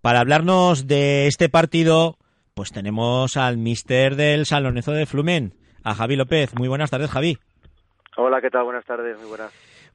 [0.01, 2.17] Para hablarnos de este partido,
[2.53, 6.55] pues tenemos al mister del San Lorenzo de Flumen, a Javi López.
[6.55, 7.37] Muy buenas tardes, Javi.
[8.17, 8.63] Hola, ¿qué tal?
[8.63, 9.51] Buenas tardes, muy buenas.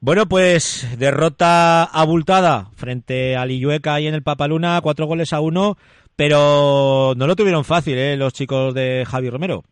[0.06, 5.74] Bueno, pues derrota abultada frente al Illueca y en el Papaluna, cuatro goles a uno,
[6.14, 8.16] pero no lo tuvieron fácil, ¿eh?
[8.16, 9.64] Los chicos de Javi Romero.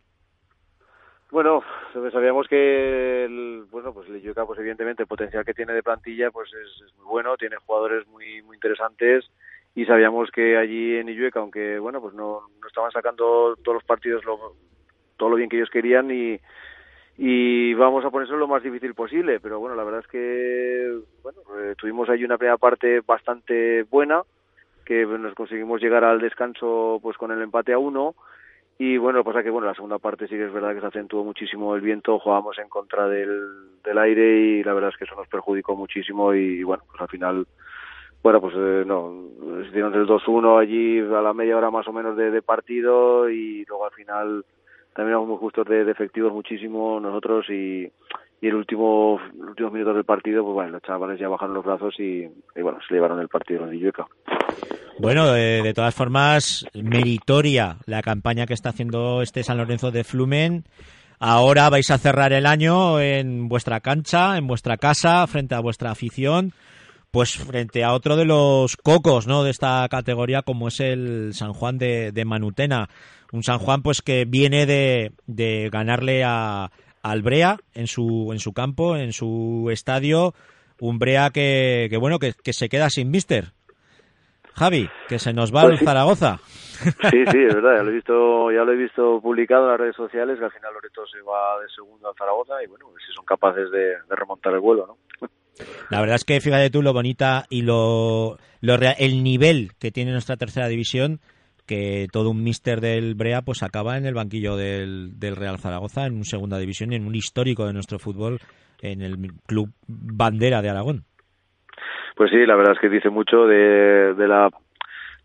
[1.31, 5.71] Bueno, pues sabíamos que el, bueno, pues el Illueca, pues evidentemente el potencial que tiene
[5.71, 9.23] de plantilla, pues es, es muy bueno, tiene jugadores muy muy interesantes
[9.73, 13.85] y sabíamos que allí en Illueca, aunque bueno, pues no, no estaban sacando todos los
[13.85, 14.53] partidos lo,
[15.15, 16.41] todo lo bien que ellos querían y
[17.17, 21.39] y vamos a ponerse lo más difícil posible, pero bueno, la verdad es que bueno,
[21.59, 24.21] eh, tuvimos allí una primera parte bastante buena
[24.85, 28.15] que nos conseguimos llegar al descanso pues con el empate a uno
[28.77, 31.23] y bueno, pasa que bueno, la segunda parte sí que es verdad que se acentuó
[31.23, 35.15] muchísimo el viento, jugábamos en contra del, del aire y la verdad es que eso
[35.15, 37.47] nos perjudicó muchísimo y, bueno, pues al final
[38.21, 39.13] bueno, pues eh, no,
[39.65, 43.85] hicieron el 2-1 allí a la media hora más o menos de partido y luego
[43.85, 44.43] al final
[44.95, 47.83] también muy justos de, efectivos muchísimo nosotros y,
[48.41, 51.65] y el último, los últimos minutos del partido, pues bueno, los chavales ya bajaron los
[51.65, 52.23] brazos y,
[52.55, 54.07] y bueno, se llevaron el partido en Illueca.
[54.97, 60.05] Bueno, de, de, todas formas, meritoria la campaña que está haciendo este San Lorenzo de
[60.05, 60.63] Flumen.
[61.19, 65.91] Ahora vais a cerrar el año en vuestra cancha, en vuestra casa, frente a vuestra
[65.91, 66.53] afición,
[67.15, 69.45] pues frente a otro de los cocos, ¿no?
[69.45, 72.89] De esta categoría, como es el San Juan de, de Manutena.
[73.31, 78.39] Un San Juan, pues que viene de, de ganarle a, al Brea en su, en
[78.39, 80.33] su campo, en su estadio.
[80.81, 83.53] Un Brea que, que bueno, que, que se queda sin mister.
[84.53, 85.85] Javi, que se nos va Pues el sí.
[85.85, 86.39] Zaragoza.
[86.43, 89.79] Sí, sí, es verdad, ya lo he visto, ya lo he visto publicado en las
[89.79, 93.13] redes sociales que al final Loreto se va de segundo al Zaragoza y bueno, si
[93.13, 95.29] son capaces de, de remontar el vuelo, ¿no?
[95.89, 99.91] La verdad es que fíjate tú lo bonita y lo, lo rea- el nivel que
[99.91, 101.19] tiene nuestra tercera división,
[101.65, 106.15] que todo un mister del Brea pues acaba en el banquillo del, Real Zaragoza en
[106.15, 108.39] una segunda división y en un histórico de nuestro fútbol
[108.81, 111.05] en el club bandera de Aragón.
[112.15, 114.49] Pues sí, la verdad es que dice mucho de, la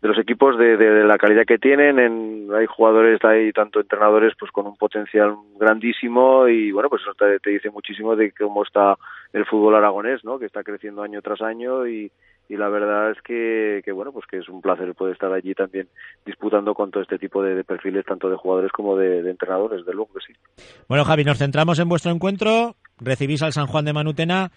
[0.01, 3.79] de los equipos de, de- de la calidad que tienen en, hay jugadores hay tanto
[3.79, 8.31] entrenadores pues con un potencial grandísimo y bueno pues eso te, te dice muchísimo de
[8.31, 8.95] cómo está
[9.33, 12.11] el fútbol aragonés no que está creciendo año tras año y,
[12.49, 15.53] y la verdad es que, que bueno pues que es un placer poder estar allí
[15.53, 15.87] también
[16.25, 19.85] disputando con todo este tipo de, de perfiles tanto de jugadores como de, de entrenadores
[19.85, 20.39] de luego que sí
[20.87, 22.75] Bueno, Javi, nos centramos en vuestro encuentro.
[22.99, 24.51] Recibís al San Juan de Manutena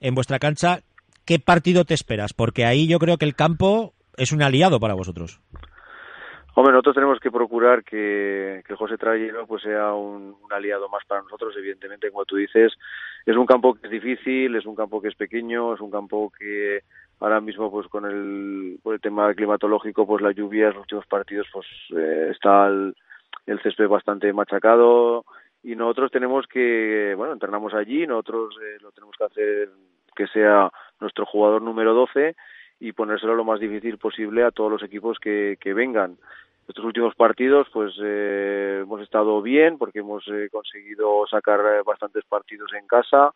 [0.00, 0.80] en vuestra cancha.
[1.24, 2.32] ¿Qué partido te esperas?
[2.34, 5.40] Porque ahí yo creo que el campo es un aliado para vosotros.
[6.56, 11.04] Hombre, nosotros tenemos que procurar que, que José Trayero pues sea un, un aliado más
[11.06, 12.72] para nosotros, evidentemente, como tú dices,
[13.26, 16.30] es un campo que es difícil, es un campo que es pequeño, es un campo
[16.38, 16.80] que
[17.20, 21.46] ahora mismo pues con el, por el tema climatológico, pues las lluvias, los últimos partidos,
[21.52, 22.94] pues eh, está el,
[23.46, 25.24] el césped bastante machacado
[25.62, 29.70] y nosotros tenemos que, bueno, entrenamos allí, nosotros eh, lo tenemos que hacer
[30.14, 32.36] que sea nuestro jugador número 12
[32.80, 36.18] y ponérselo lo más difícil posible a todos los equipos que, que vengan.
[36.66, 42.24] Estos últimos partidos, pues eh, hemos estado bien porque hemos eh, conseguido sacar eh, bastantes
[42.24, 43.32] partidos en casa.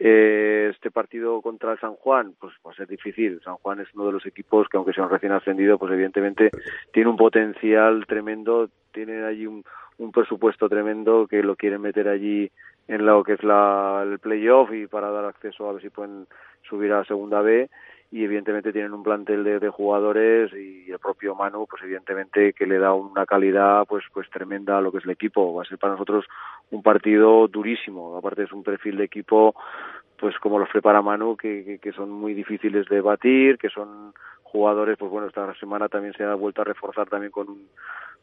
[0.00, 3.40] Eh, este partido contra el San Juan, pues va a ser difícil.
[3.42, 6.50] San Juan es uno de los equipos que, aunque sea un recién ascendido, pues evidentemente
[6.92, 9.64] tiene un potencial tremendo, tiene allí un,
[10.12, 12.48] presupuesto tremendo que lo quieren meter allí
[12.86, 16.28] en lo que es la, el playoff y para dar acceso a ver si pueden
[16.62, 17.68] subir a la segunda B
[18.10, 22.66] y evidentemente tienen un plantel de, de jugadores y el propio Manu pues evidentemente que
[22.66, 25.54] le da una calidad pues pues tremenda a lo que es el equipo.
[25.54, 26.24] Va a ser para nosotros
[26.70, 28.16] un partido durísimo.
[28.16, 29.54] Aparte es un perfil de equipo
[30.18, 34.12] pues como los prepara Manu que, que, que son muy difíciles de batir que son
[34.42, 37.68] jugadores pues bueno esta semana también se ha vuelto a reforzar también con un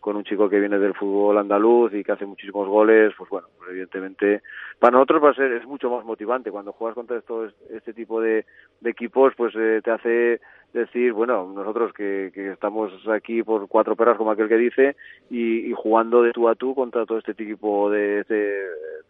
[0.06, 3.48] con un chico que viene del fútbol andaluz y que hace muchísimos goles, pues bueno,
[3.58, 4.44] pues evidentemente
[4.78, 8.22] para nosotros va a ser es mucho más motivante cuando juegas contra esto, este tipo
[8.22, 8.46] de,
[8.84, 10.42] equipos, pues eh, te hace
[10.74, 14.96] decir, bueno, nosotros que, que estamos aquí por cuatro perras como aquel que dice
[15.32, 18.36] y, y jugando de tú a tú contra todo este tipo de, de,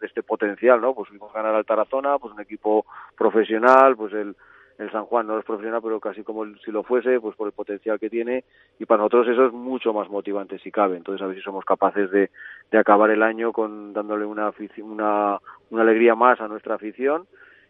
[0.00, 0.94] de este potencial, ¿no?
[0.94, 2.86] Pues fuimos a ganar al Tarazona, pues un equipo
[3.18, 4.34] profesional, pues el
[4.78, 7.52] el San Juan no es profesional, pero casi como si lo fuese, pues por el
[7.52, 8.44] potencial que tiene,
[8.78, 10.96] y para nosotros eso es mucho más motivante si cabe.
[10.96, 12.30] Entonces, a ver si somos capaces de,
[12.70, 15.38] de acabar el año con dándole una, una,
[15.70, 17.26] una alegría más a nuestra afición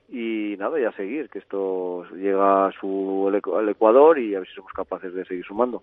[0.08, 4.48] y nada, y a seguir, que esto llega a su, al Ecuador y a ver
[4.48, 5.82] si somos capaces de seguir sumando.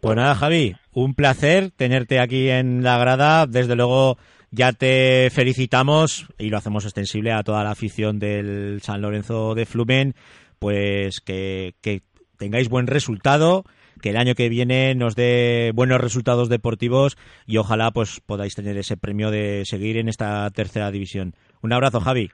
[0.00, 3.46] Pues nada, Javi, un placer tenerte aquí en la grada.
[3.46, 4.18] Desde luego
[4.50, 9.64] ya te felicitamos y lo hacemos extensible a toda la afición del San Lorenzo de
[9.64, 10.14] Flumen,
[10.58, 12.02] pues que, que
[12.36, 13.64] tengáis buen resultado,
[14.00, 17.16] que el año que viene nos dé buenos resultados deportivos
[17.46, 21.34] y ojalá pues podáis tener ese premio de seguir en esta tercera división.
[21.62, 22.30] Un abrazo, Javi.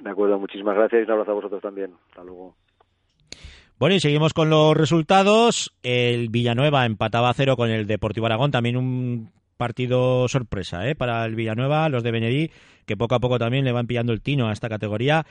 [0.00, 1.92] De acuerdo, muchísimas gracias y un abrazo a vosotros también.
[2.10, 2.56] Hasta luego.
[3.78, 5.74] Bueno, y seguimos con los resultados.
[5.82, 8.50] El Villanueva empataba a cero con el Deportivo Aragón.
[8.50, 10.94] También un partido sorpresa ¿eh?
[10.94, 12.50] para el Villanueva, los de Benerí,
[12.86, 15.26] que poco a poco también le van pillando el tino a esta categoría.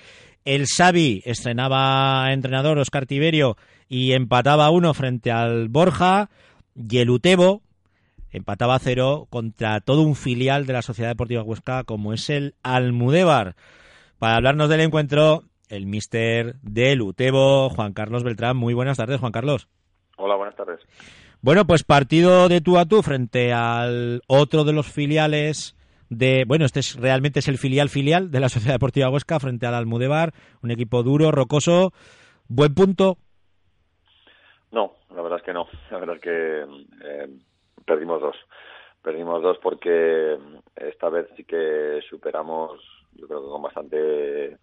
[0.46, 3.58] El Xavi estrenaba entrenador Oscar Tiberio
[3.88, 6.30] y empataba a uno frente al Borja.
[6.76, 7.62] Y el Utebo
[8.32, 12.56] empataba a cero contra todo un filial de la Sociedad Deportiva Huesca como es el
[12.64, 13.56] Almudévar.
[14.18, 18.58] Para hablarnos del encuentro, el mister del Utebo, Juan Carlos Beltrán.
[18.58, 19.68] Muy buenas tardes, Juan Carlos.
[20.18, 20.80] Hola, buenas tardes.
[21.44, 25.76] Bueno, pues partido de tú a tú frente al otro de los filiales
[26.10, 29.66] de, bueno, este es realmente es el filial filial de la Sociedad Deportiva Huesca frente
[29.66, 31.92] al Almudebar, un equipo duro, rocoso,
[32.48, 33.18] buen punto.
[34.72, 35.68] No, la verdad es que no.
[35.92, 37.28] La verdad es que eh,
[37.86, 38.38] perdimos dos.
[39.02, 40.38] Perdimos dos porque
[40.78, 42.80] esta vez sí que superamos,
[43.16, 44.60] yo creo que con bastante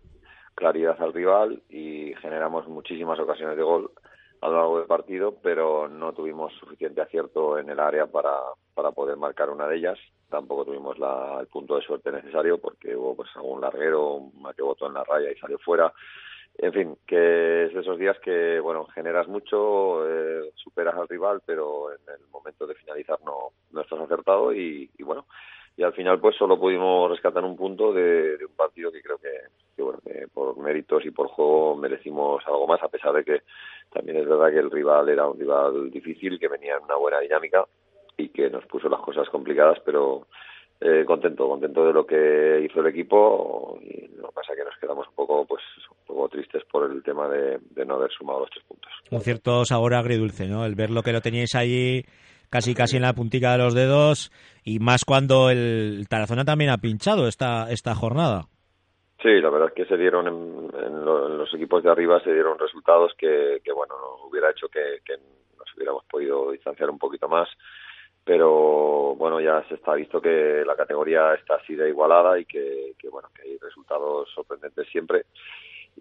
[0.55, 3.91] claridad al rival y generamos muchísimas ocasiones de gol
[4.41, 8.37] a lo largo del partido, pero no tuvimos suficiente acierto en el área para,
[8.75, 9.99] para poder marcar una de ellas.
[10.29, 14.63] Tampoco tuvimos la, el punto de suerte necesario porque hubo pues algún larguero una que
[14.63, 15.93] botó en la raya y salió fuera.
[16.59, 21.41] En fin, que es de esos días que, bueno, generas mucho, eh, superas al rival,
[21.47, 25.27] pero en el momento de finalizar no, no estás acertado y, y bueno,
[25.77, 29.19] y al final pues solo pudimos rescatar un punto de, de un partido que creo
[29.19, 33.43] que, bueno que por méritos y por juego merecimos algo más a pesar de que
[33.93, 37.21] también es verdad que el rival era un rival difícil, que venía en una buena
[37.21, 37.65] dinámica
[38.17, 40.27] y que nos puso las cosas complicadas, pero
[40.81, 44.65] eh, contento, contento de lo que hizo el equipo y lo que pasa es que
[44.65, 48.11] nos quedamos un poco, pues, un poco tristes por el tema de, de no haber
[48.13, 48.93] sumado los tres puntos.
[49.11, 50.65] Un cierto sabor agridulce, ¿no?
[50.65, 52.05] El ver lo que lo teníais allí
[52.51, 54.33] casi casi en la puntica de los dedos
[54.65, 58.49] y más cuando el Tarazona también ha pinchado esta, esta jornada.
[59.23, 62.21] Sí, la verdad es que se dieron en, en, lo, en los equipos de arriba
[62.21, 63.95] se dieron resultados que, que bueno,
[64.25, 65.01] hubiera hecho que,
[65.59, 67.49] nos hubiéramos podido distanciar un poquito más
[68.25, 72.95] pero bueno ya se está visto que la categoría está así de igualada y que
[73.11, 75.25] bueno que hay resultados sorprendentes siempre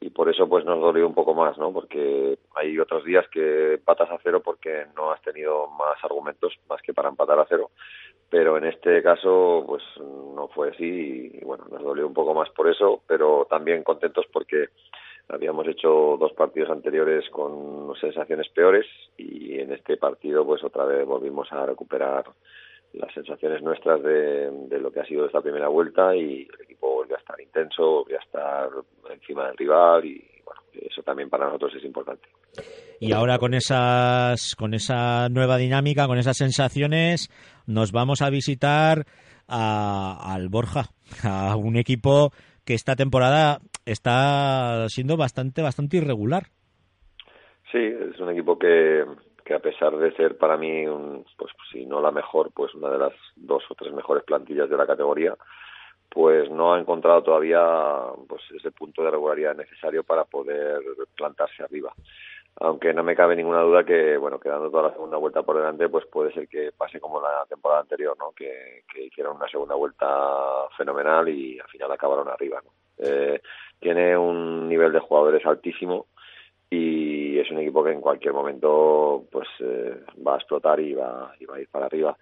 [0.02, 3.74] y por eso pues nos dolió un poco más no porque hay otros días que
[3.74, 7.72] empatas a cero porque no has tenido más argumentos más que para empatar a cero.
[8.30, 12.50] Pero en este caso pues no fue así y bueno nos dolió un poco más
[12.52, 14.70] por eso pero también contentos porque
[15.28, 18.86] habíamos hecho dos partidos anteriores con sensaciones peores
[19.18, 22.26] y en este partido pues otra vez volvimos a recuperar
[22.94, 26.96] las sensaciones nuestras de, de, lo que ha sido esta primera vuelta y el equipo
[26.96, 28.70] volvió a estar intenso, volvió a estar
[29.12, 32.28] encima del rival y bueno, eso también para nosotros es importante.
[33.00, 37.30] Y ahora con esas con esa nueva dinámica, con esas sensaciones,
[37.68, 39.06] nos vamos a visitar
[39.48, 40.90] a, al Borja,
[41.24, 42.32] a un equipo
[42.66, 46.48] que esta temporada está siendo bastante, bastante irregular.
[47.72, 49.04] Sí, es un equipo que,
[49.50, 52.88] que a pesar de ser para mí, un, pues si no la mejor, pues una
[52.92, 55.36] de las dos o tres mejores plantillas de la categoría,
[56.08, 57.60] pues no ha encontrado todavía
[58.28, 60.84] pues ese punto de regularidad necesario para poder
[61.18, 61.92] plantarse arriba.
[62.58, 65.90] Aunque no me cabe ninguna duda que, bueno, quedando toda la segunda vuelta por delante,
[65.90, 68.34] pues puede ser que pase como la temporada anterior, ¿no?
[68.34, 72.70] Que, que hicieron una segunda vuelta fenomenal y al final acabaron arriba, ¿no?
[73.00, 73.42] Eh,
[73.80, 76.06] tiene un nivel de jugadores altísimo
[76.70, 81.34] y es un equipo que en cualquier momento pues eh, va a explotar y va,
[81.40, 82.16] y va a ir para arriba.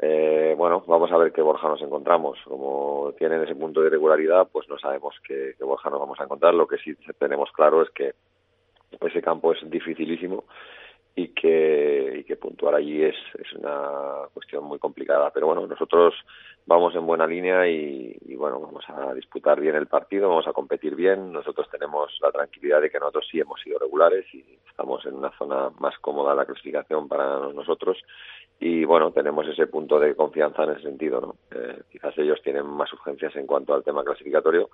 [0.00, 2.38] Eh, bueno, vamos a ver qué Borja nos encontramos.
[2.44, 6.24] Como tienen ese punto de irregularidad, pues no sabemos qué, qué Borja nos vamos a
[6.24, 6.54] encontrar.
[6.54, 8.14] Lo que sí tenemos claro es que
[9.00, 10.44] ese campo es dificilísimo
[11.14, 15.30] y que, y que puntuar allí es, es una cuestión muy complicada.
[15.30, 16.14] Pero bueno, nosotros
[16.66, 20.94] vamos en buena línea y, bueno, vamos a disputar bien el partido, vamos a competir
[20.94, 21.32] bien.
[21.32, 25.30] Nosotros tenemos la tranquilidad de que nosotros sí hemos sido regulares y estamos en una
[25.36, 27.98] zona más cómoda la clasificación para nosotros
[28.62, 31.36] y bueno, tenemos ese punto de confianza en ese sentido, ¿no?
[31.50, 34.68] Eh, quizás ellos tienen más urgencias en cuanto al tema clasificatorio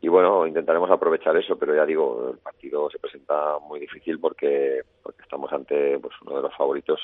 [0.00, 4.82] y bueno, intentaremos aprovechar eso, pero ya digo, el partido se presenta muy difícil porque,
[5.02, 7.00] porque estamos ante pues uno de los favoritos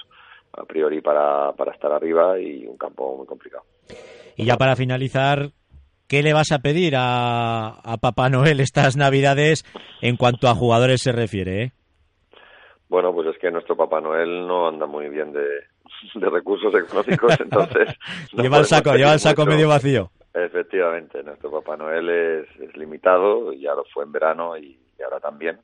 [0.52, 3.64] a priori para, para estar arriba y un campo muy complicado.
[4.36, 5.50] Y ya para finalizar,
[6.08, 9.64] ¿qué le vas a pedir a, a Papá Noel estas Navidades
[10.00, 11.62] en cuanto a jugadores se refiere?
[11.62, 11.72] Eh?
[12.88, 15.44] Bueno, pues es que nuestro Papá Noel no anda muy bien de,
[16.14, 17.88] de recursos económicos, entonces...
[18.32, 19.52] no lleva el saco, lleva el saco mucho.
[19.52, 20.10] medio vacío.
[20.34, 25.60] Efectivamente, nuestro Papá Noel es, es, limitado, ya lo fue en verano y, ahora también.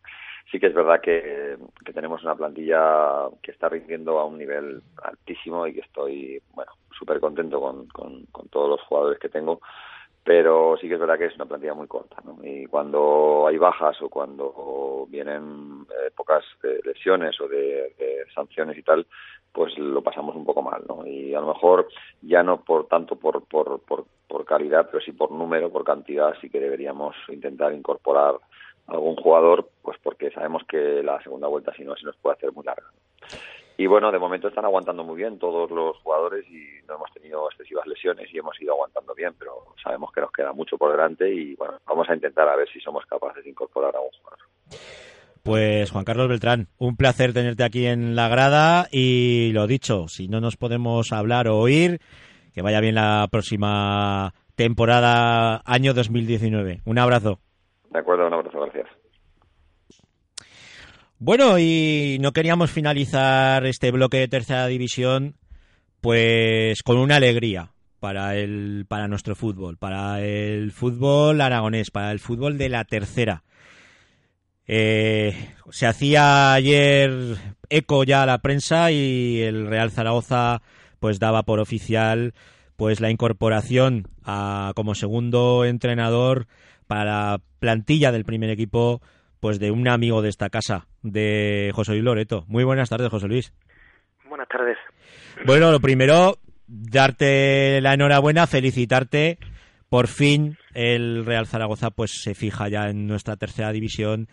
[0.50, 4.80] Sí que es verdad que, que, tenemos una plantilla que está rindiendo a un nivel
[5.02, 9.60] altísimo y que estoy, bueno, súper contento con, con, con, todos los jugadores que tengo,
[10.30, 12.38] pero sí que es verdad que es una plantilla muy corta, ¿no?
[12.40, 18.82] Y cuando hay bajas o cuando vienen épocas de lesiones o de, de sanciones y
[18.84, 19.08] tal,
[19.52, 21.04] pues lo pasamos un poco mal, ¿no?
[21.04, 21.88] Y a lo mejor
[22.22, 26.32] ya no por tanto por, por, por, por calidad, pero sí por número, por cantidad,
[26.40, 28.36] sí que deberíamos intentar incorporar
[28.86, 32.52] algún jugador, pues porque sabemos que la segunda vuelta, si no, se nos puede hacer
[32.52, 32.86] muy larga.
[33.80, 37.48] Y bueno, de momento están aguantando muy bien todos los jugadores y no hemos tenido
[37.48, 41.32] excesivas lesiones y hemos ido aguantando bien, pero sabemos que nos queda mucho por delante
[41.32, 44.38] y bueno, vamos a intentar a ver si somos capaces de incorporar a un jugador.
[45.42, 50.28] Pues Juan Carlos Beltrán, un placer tenerte aquí en la grada y lo dicho, si
[50.28, 52.00] no nos podemos hablar o oír,
[52.52, 56.82] que vaya bien la próxima temporada año 2019.
[56.84, 57.38] Un abrazo.
[57.88, 58.99] De acuerdo, un abrazo, gracias.
[61.22, 65.36] Bueno, y no queríamos finalizar este bloque de tercera división
[66.00, 72.20] pues con una alegría para el para nuestro fútbol, para el fútbol aragonés, para el
[72.20, 73.44] fútbol de la tercera.
[74.66, 75.36] Eh,
[75.70, 77.36] se hacía ayer
[77.68, 80.62] eco ya a la prensa y el Real Zaragoza
[81.00, 82.32] pues daba por oficial
[82.76, 86.46] pues la incorporación a, como segundo entrenador
[86.86, 89.02] para la plantilla del primer equipo
[89.40, 92.44] pues de un amigo de esta casa, de José Luis Loreto.
[92.46, 93.52] Muy buenas tardes, José Luis.
[94.28, 94.78] Buenas tardes.
[95.44, 96.36] Bueno, lo primero,
[96.66, 99.38] darte la enhorabuena, felicitarte.
[99.88, 104.28] Por fin el Real Zaragoza pues se fija ya en nuestra tercera división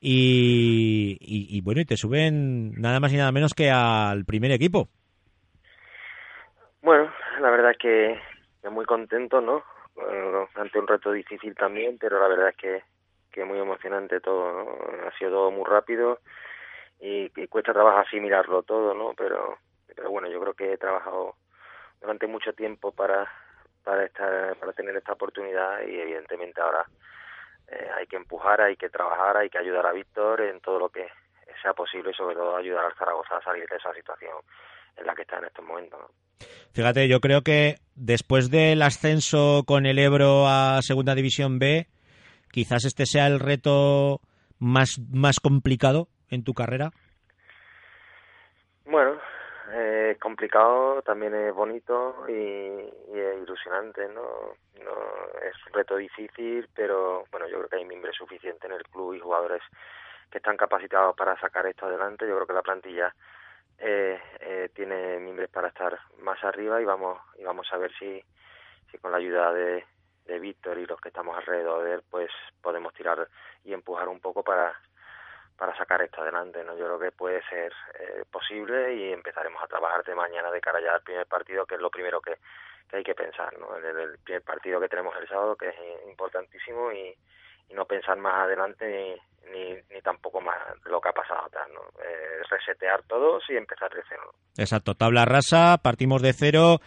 [0.00, 4.52] y, y, y bueno, y te suben nada más y nada menos que al primer
[4.52, 4.88] equipo.
[6.82, 8.18] Bueno, la verdad es que,
[8.70, 9.62] muy contento, ¿no?
[10.54, 12.82] Ante un reto difícil también, pero la verdad es que,
[13.30, 15.06] que muy emocionante todo, ¿no?
[15.06, 16.20] Ha sido todo muy rápido
[17.00, 19.14] y, y cuesta trabajo asimilarlo todo, ¿no?
[19.16, 19.58] Pero,
[19.94, 21.36] pero bueno, yo creo que he trabajado
[22.00, 23.30] durante mucho tiempo para
[23.82, 26.84] para estar, para tener esta oportunidad y evidentemente ahora
[27.68, 30.88] eh, hay que empujar, hay que trabajar, hay que ayudar a Víctor en todo lo
[30.88, 31.06] que
[31.62, 34.34] sea posible y sobre todo ayudar al Zaragoza a salir de esa situación
[34.96, 36.00] en la que está en estos momentos.
[36.00, 36.08] ¿no?
[36.72, 41.86] Fíjate, yo creo que después del ascenso con el Ebro a Segunda División B,
[42.50, 44.20] quizás este sea el reto
[44.58, 46.90] más, más complicado en tu carrera.
[48.84, 49.18] Bueno,
[49.72, 54.56] eh, es complicado, también es bonito y, es ilusionante, ¿no?
[54.82, 54.92] ¿no?
[55.42, 59.14] Es un reto difícil, pero bueno, yo creo que hay miembros suficientes en el club
[59.14, 59.62] y jugadores
[60.30, 62.26] que están capacitados para sacar esto adelante.
[62.26, 63.14] Yo creo que la plantilla
[63.78, 68.22] eh, eh, tiene miembros para estar más arriba y vamos y vamos a ver si,
[68.90, 69.84] si con la ayuda de,
[70.30, 72.30] de Víctor y los que estamos alrededor de él, pues
[72.62, 73.28] podemos tirar
[73.64, 74.74] y empujar un poco para
[75.60, 76.64] para sacar esto adelante.
[76.64, 76.74] ¿no?
[76.74, 80.80] Yo creo que puede ser eh, posible y empezaremos a trabajar de mañana de cara
[80.80, 82.38] ya al primer partido, que es lo primero que,
[82.88, 83.52] que hay que pensar.
[83.58, 83.76] ¿no?
[83.76, 85.74] El, primer partido que tenemos el sábado, que es
[86.08, 87.14] importantísimo, y,
[87.68, 90.56] y no pensar más adelante ni, ni, ni, tampoco más
[90.86, 91.68] lo que ha pasado atrás.
[91.74, 91.82] ¿no?
[92.02, 94.32] Eh, resetear todos y empezar de cero.
[94.56, 96.80] Exacto, tabla rasa, partimos de cero.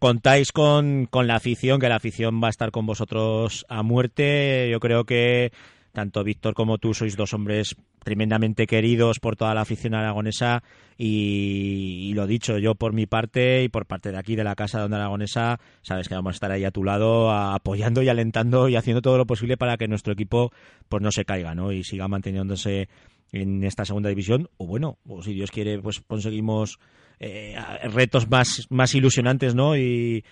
[0.00, 4.66] Contáis con, con la afición, que la afición va a estar con vosotros a muerte.
[4.70, 5.52] Yo creo que
[5.92, 10.62] tanto Víctor como tú sois dos hombres tremendamente queridos por toda la afición aragonesa
[10.96, 14.78] y, lo dicho, yo por mi parte y por parte de aquí de la Casa
[14.78, 18.70] de Onda Aragonesa, sabes que vamos a estar ahí a tu lado apoyando y alentando
[18.70, 20.50] y haciendo todo lo posible para que nuestro equipo
[20.88, 21.72] pues no se caiga ¿no?
[21.72, 22.88] y siga manteniéndose
[23.32, 26.78] en esta segunda división o bueno, o si Dios quiere pues conseguimos
[27.20, 27.54] eh,
[27.94, 29.76] retos más, más ilusionantes ¿no?
[29.76, 30.24] Y,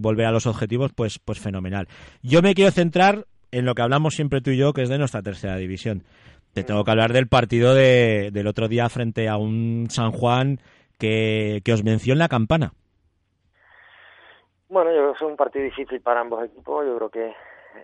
[0.00, 1.86] volver a los objetivos pues, pues fenomenal.
[2.22, 4.98] Yo me quiero centrar en lo que hablamos siempre tú y yo, que es de
[4.98, 6.02] nuestra tercera división.
[6.54, 10.58] Te tengo que hablar del partido de, del otro día frente a un San Juan
[10.98, 12.72] que, que os venció en la campana.
[14.68, 16.86] Bueno, yo creo que es un partido difícil para ambos equipos.
[16.86, 17.34] Yo creo que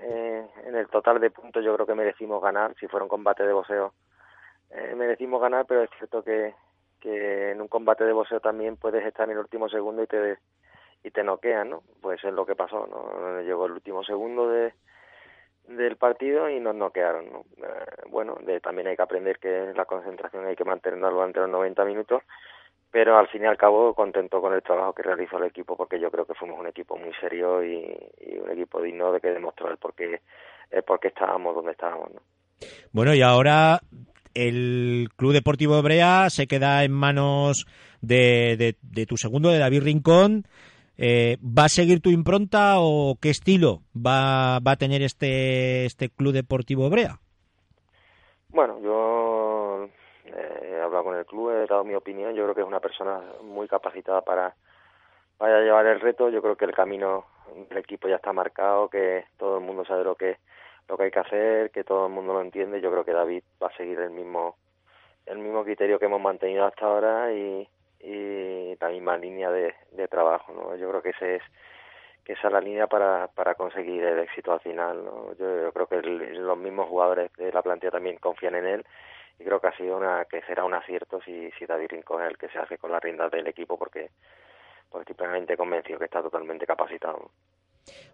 [0.02, 2.74] eh, en el total de puntos yo creo que merecimos ganar.
[2.78, 3.92] Si fuera un combate de boxeo,
[4.70, 6.54] eh, merecimos ganar, pero es cierto que,
[7.00, 10.38] que en un combate de boxeo también puedes estar en el último segundo y te
[11.04, 11.82] y te noquean, ¿no?
[12.00, 13.40] Pues es lo que pasó, ¿no?
[13.42, 14.72] Llegó el último segundo de
[15.68, 17.30] del partido y nos noquearon.
[17.32, 17.44] ¿no?
[17.58, 21.48] Eh, bueno, de, también hay que aprender que la concentración hay que mantenerla durante los
[21.48, 22.22] 90 minutos,
[22.90, 25.98] pero al fin y al cabo contento con el trabajo que realizó el equipo porque
[25.98, 29.32] yo creo que fuimos un equipo muy serio y, y un equipo digno de que
[29.32, 30.20] demostró el por qué,
[30.70, 32.12] el por qué estábamos donde estábamos.
[32.12, 32.20] ¿no?
[32.92, 33.80] Bueno, y ahora
[34.36, 37.66] el Club Deportivo Hebrea se queda en manos
[38.00, 40.44] de, de, de tu segundo, de David Rincón.
[40.98, 46.08] Eh, ¿Va a seguir tu impronta o qué estilo va, va a tener este, este
[46.08, 47.18] Club Deportivo Brea?
[48.48, 49.88] Bueno, yo
[50.24, 52.34] eh, he hablado con el club, he dado mi opinión.
[52.34, 54.54] Yo creo que es una persona muy capacitada para,
[55.36, 56.30] para llevar el reto.
[56.30, 57.26] Yo creo que el camino
[57.68, 60.38] del equipo ya está marcado, que todo el mundo sabe lo que,
[60.88, 62.80] lo que hay que hacer, que todo el mundo lo entiende.
[62.80, 64.56] Yo creo que David va a seguir el mismo,
[65.26, 67.68] el mismo criterio que hemos mantenido hasta ahora y,
[68.00, 70.76] y la misma línea de, de trabajo, ¿no?
[70.76, 71.42] Yo creo que ese es
[72.26, 75.32] que esa es la línea para, para conseguir el éxito al final, ¿no?
[75.34, 78.86] Yo, creo que el, los mismos jugadores de la plantilla también confían en él
[79.38, 82.30] y creo que ha sido una que será un acierto si, si David Rincón es
[82.30, 84.10] el que se hace con las riendas del equipo porque,
[84.90, 87.30] porque estoy plenamente convencido que está totalmente capacitado.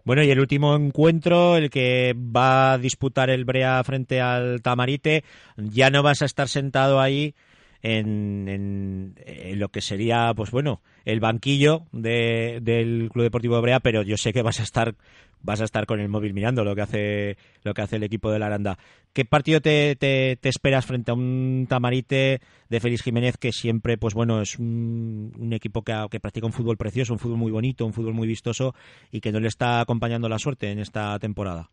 [0.03, 5.23] Bueno, y el último encuentro, el que va a disputar el Brea frente al Tamarite,
[5.57, 7.35] ya no vas a estar sentado ahí
[7.81, 13.79] en, en, en, lo que sería, pues bueno, el banquillo de, del Club Deportivo Brea,
[13.79, 14.95] pero yo sé que vas a estar
[15.43, 18.31] vas a estar con el móvil mirando lo que hace lo que hace el equipo
[18.31, 18.77] de la Aranda.
[19.13, 22.39] ¿Qué partido te, te, esperas frente a un Tamarite
[22.69, 26.77] de Félix Jiménez que siempre, pues bueno, es un, equipo que, que practica un fútbol
[26.77, 28.73] precioso, un fútbol muy bonito, un fútbol muy vistoso
[29.11, 31.69] y que no le está acompañando la suerte en esta temporada?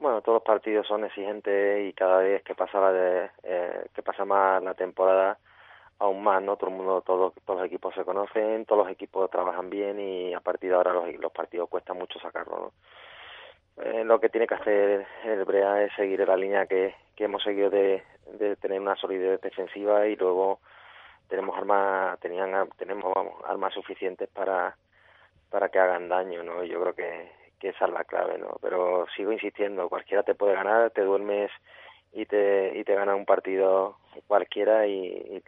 [0.00, 4.24] Bueno, todos los partidos son exigentes y cada vez que pasa de, eh, que pasa
[4.24, 5.38] más la temporada
[5.98, 6.56] aún más, ¿no?
[6.56, 10.34] Todo el mundo, todos, todos los equipos se conocen, todos los equipos trabajan bien y
[10.34, 12.58] a partir de ahora los, partidos cuesta mucho sacarlo,
[13.76, 13.82] ¿no?
[13.82, 17.42] Eh, lo que tiene que hacer el Brea es seguir la línea que, que hemos
[17.42, 18.04] seguido de,
[18.38, 20.60] de tener una solidez defensiva y luego
[21.28, 23.12] tenemos armas, tenían, tenemos
[23.44, 24.76] armas suficientes para
[25.54, 26.64] para que hagan daño, ¿no?
[26.64, 27.30] Yo creo que,
[27.60, 28.56] que esa es la clave, ¿no?
[28.60, 31.48] Pero sigo insistiendo, cualquiera te puede ganar, te duermes
[32.14, 33.96] y te, y te gana un partido
[34.26, 35.42] cualquiera y,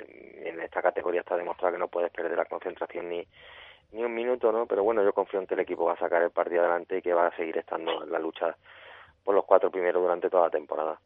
[0.45, 3.27] en esta categoría está demostrado que no puedes perder la concentración ni,
[3.93, 4.67] ni un minuto, ¿no?
[4.67, 7.03] Pero bueno, yo confío en que el equipo va a sacar el partido adelante y
[7.03, 8.57] que va a seguir estando en la lucha
[9.25, 10.99] por los cuatro primeros durante toda la temporada.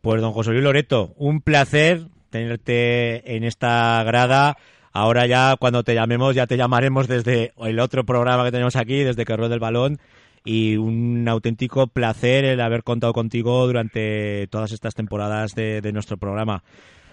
[0.00, 4.56] Pues don José Luis Loreto, un placer tenerte en esta grada.
[4.92, 9.04] Ahora ya cuando te llamemos ya te llamaremos desde el otro programa que tenemos aquí,
[9.04, 9.98] desde que rueda el balón
[10.44, 16.16] y un auténtico placer el haber contado contigo durante todas estas temporadas de, de, nuestro
[16.16, 16.62] programa.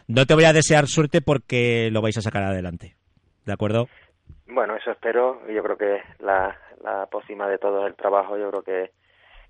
[0.07, 2.95] No te voy a desear suerte porque lo vais a sacar adelante,
[3.45, 3.87] ¿de acuerdo?
[4.47, 5.41] Bueno, eso espero.
[5.47, 8.91] Yo creo que la, la pócima de todo el trabajo, yo creo que,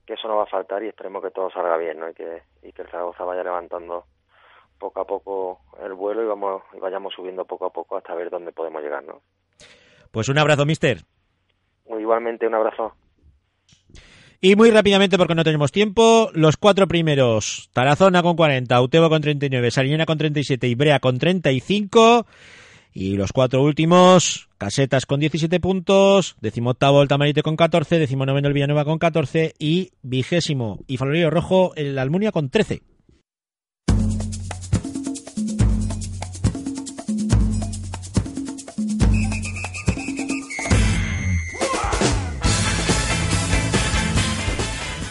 [0.05, 2.09] que eso no va a faltar y esperemos que todo salga bien, ¿no?
[2.09, 4.05] Y que, y que el Zaragoza vaya levantando
[4.77, 8.29] poco a poco el vuelo y vamos y vayamos subiendo poco a poco hasta ver
[8.29, 9.21] dónde podemos llegar, ¿no?
[10.11, 10.99] Pues un abrazo, mister.
[11.85, 12.93] Igualmente, un abrazo.
[14.41, 19.21] Y muy rápidamente, porque no tenemos tiempo, los cuatro primeros, Tarazona con 40, Utebo con
[19.21, 22.25] 39, Sariñena con 37 y Brea con 35.
[22.93, 28.53] Y los cuatro últimos, Casetas con 17 puntos, decimoctavo el Tamarite con 14, decimonoveno el
[28.53, 32.81] Villanueva con 14 y vigésimo y Florillo Rojo el Almunia con 13.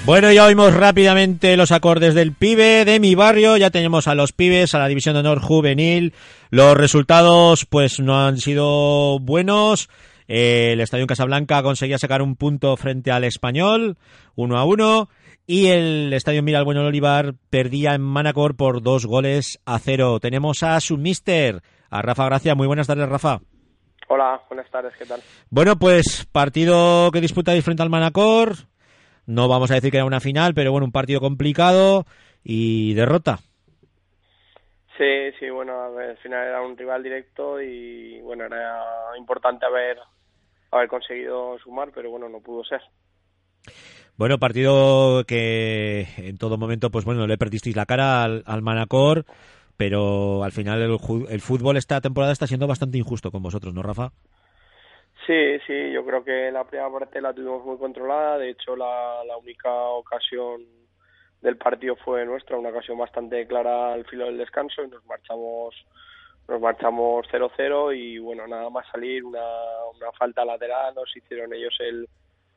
[0.08, 3.58] Bueno, ya oímos rápidamente los acordes del pibe de mi barrio.
[3.58, 6.14] Ya tenemos a los pibes, a la división de honor juvenil.
[6.48, 9.90] Los resultados, pues, no han sido buenos.
[10.26, 13.98] Eh, el Estadio Casablanca conseguía sacar un punto frente al Español,
[14.34, 15.10] uno a uno.
[15.46, 20.20] Y el Estadio Mira Bueno Olivar perdía en Manacor por dos goles a cero.
[20.20, 22.54] Tenemos a su mister, a Rafa Gracia.
[22.54, 23.42] Muy buenas tardes, Rafa.
[24.08, 25.20] Hola, buenas tardes, ¿qué tal?
[25.50, 28.56] Bueno, pues partido que disputáis frente al Manacor.
[29.28, 32.06] No vamos a decir que era una final, pero bueno, un partido complicado
[32.42, 33.40] y derrota.
[34.96, 38.82] Sí, sí, bueno, al final era un rival directo y bueno, era
[39.18, 39.98] importante haber,
[40.70, 42.80] haber conseguido sumar, pero bueno, no pudo ser.
[44.16, 49.26] Bueno, partido que en todo momento, pues bueno, le perdisteis la cara al, al Manacor,
[49.76, 50.98] pero al final el,
[51.28, 54.10] el fútbol esta temporada está siendo bastante injusto con vosotros, ¿no, Rafa?
[55.28, 58.38] Sí, sí, yo creo que la primera parte la tuvimos muy controlada.
[58.38, 60.64] De hecho, la, la única ocasión
[61.42, 65.74] del partido fue nuestra, una ocasión bastante clara al filo del descanso y nos marchamos
[66.48, 69.44] nos marchamos 0-0 y bueno, nada más salir una,
[69.94, 72.08] una falta lateral, nos hicieron ellos el,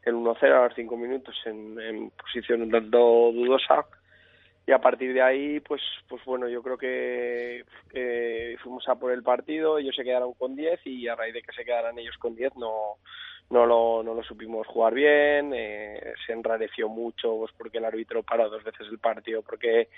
[0.04, 3.86] el 1-0 a los 5 minutos en, en posición un tanto dudosa
[4.66, 9.12] y a partir de ahí pues pues bueno yo creo que eh, fuimos a por
[9.12, 12.18] el partido ellos se quedaron con 10 y a raíz de que se quedaran ellos
[12.18, 12.98] con 10 no
[13.50, 18.24] no lo, no lo supimos jugar bien eh, se enrareció mucho pues porque el árbitro
[18.24, 19.90] paró dos veces el partido porque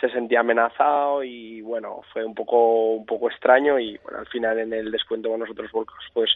[0.00, 4.58] se sentía amenazado y bueno fue un poco un poco extraño y bueno al final
[4.60, 6.30] en el descuento con nosotros volcos pues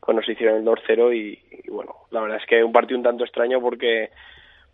[0.00, 3.04] pues nos hicieron el 2-0 y, y bueno la verdad es que un partido un
[3.04, 4.10] tanto extraño porque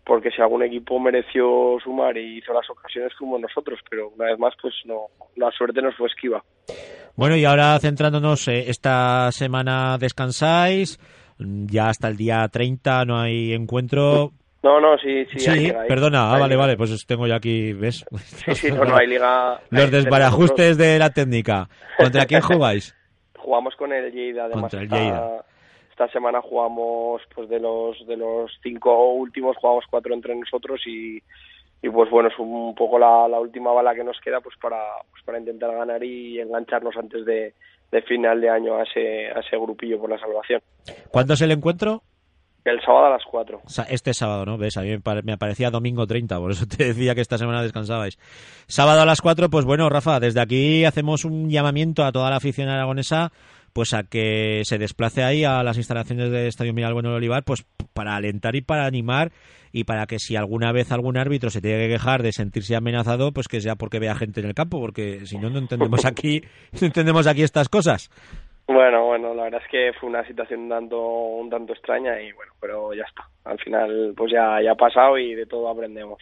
[0.09, 4.39] porque si algún equipo mereció sumar y hizo las ocasiones fuimos nosotros, pero una vez
[4.39, 5.03] más pues no
[5.35, 6.43] la suerte nos fue esquiva.
[7.15, 10.99] Bueno, y ahora centrándonos, eh, esta semana descansáis,
[11.37, 14.31] ya hasta el día 30 no hay encuentro.
[14.63, 15.41] No, no, sí, sí.
[15.41, 16.59] Sí, hay liga, perdona, ah, vale, liga.
[16.61, 18.03] vale, pues tengo yo aquí, ¿ves?
[18.45, 19.61] Sí, sí, no, no hay liga.
[19.69, 21.69] Los hay- desbarajustes de la técnica.
[21.99, 22.95] ¿Contra quién jugáis?
[23.37, 24.61] Jugamos con el Lleida, además.
[24.71, 25.45] Contra el Lleida.
[25.99, 31.17] Esta semana jugamos, pues de los de los cinco últimos, jugamos cuatro entre nosotros y,
[31.81, 34.77] y pues bueno, es un poco la, la última bala que nos queda pues para,
[35.11, 37.53] pues para intentar ganar y engancharnos antes de,
[37.91, 40.61] de final de año a ese, a ese grupillo por la salvación.
[41.11, 42.01] ¿Cuándo es el encuentro?
[42.63, 43.59] El sábado a las cuatro.
[43.65, 44.57] O sea, este sábado, ¿no?
[44.57, 44.77] ¿Ves?
[44.77, 47.61] A mí me pare- me aparecía domingo 30, por eso te decía que esta semana
[47.61, 48.17] descansabais.
[48.67, 52.37] Sábado a las 4, pues bueno, Rafa, desde aquí hacemos un llamamiento a toda la
[52.37, 53.33] afición aragonesa
[53.73, 57.43] pues a que se desplace ahí a las instalaciones del Estadio Miral Bueno del Olivar,
[57.43, 59.31] pues para alentar y para animar
[59.71, 63.31] y para que si alguna vez algún árbitro se tiene que quejar de sentirse amenazado,
[63.31, 66.41] pues que sea porque vea gente en el campo, porque si no, no entendemos aquí,
[66.79, 68.09] no entendemos aquí estas cosas.
[68.67, 72.31] Bueno, bueno, la verdad es que fue una situación un tanto, un tanto extraña y
[72.33, 73.27] bueno, pero ya está.
[73.45, 76.19] Al final, pues ya, ya ha pasado y de todo aprendemos.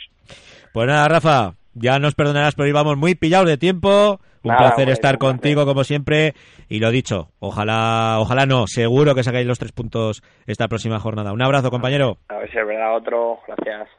[0.72, 4.20] Pues nada, Rafa, ya nos perdonarás, pero íbamos muy pillados de tiempo.
[4.44, 5.36] Un Nada, placer hombre, estar un placer.
[5.36, 6.34] contigo, como siempre.
[6.70, 11.34] Y lo dicho, ojalá, ojalá no, seguro que sacáis los tres puntos esta próxima jornada.
[11.34, 12.18] Un abrazo, compañero.
[12.30, 13.40] A ver si es verdad otro.
[13.48, 13.90] Gracias.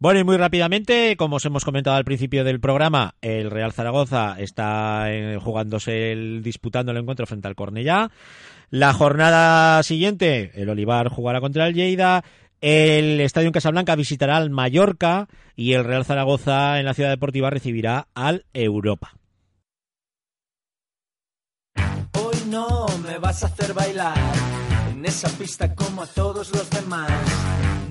[0.00, 4.36] Bueno, y muy rápidamente, como os hemos comentado al principio del programa, el Real Zaragoza
[4.38, 8.10] está eh, jugándose el, disputando el encuentro frente al Cornellá.
[8.70, 12.22] La jornada siguiente, el Olivar jugará contra el Lleida.
[12.60, 18.08] El Estadio Casablanca visitará al Mallorca y el Real Zaragoza en la Ciudad Deportiva recibirá
[18.14, 19.14] al Europa.
[22.20, 24.18] Hoy no me vas a hacer bailar
[24.90, 27.10] en esa pista como a todos los demás.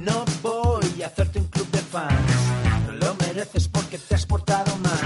[0.04, 2.14] No voy a hacerte un club de fans.
[2.88, 5.00] No lo mereces porque te has portado mal.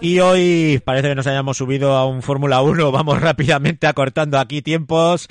[0.00, 2.90] Y hoy parece que nos hayamos subido a un Fórmula 1.
[2.92, 5.28] Vamos rápidamente acortando aquí tiempos.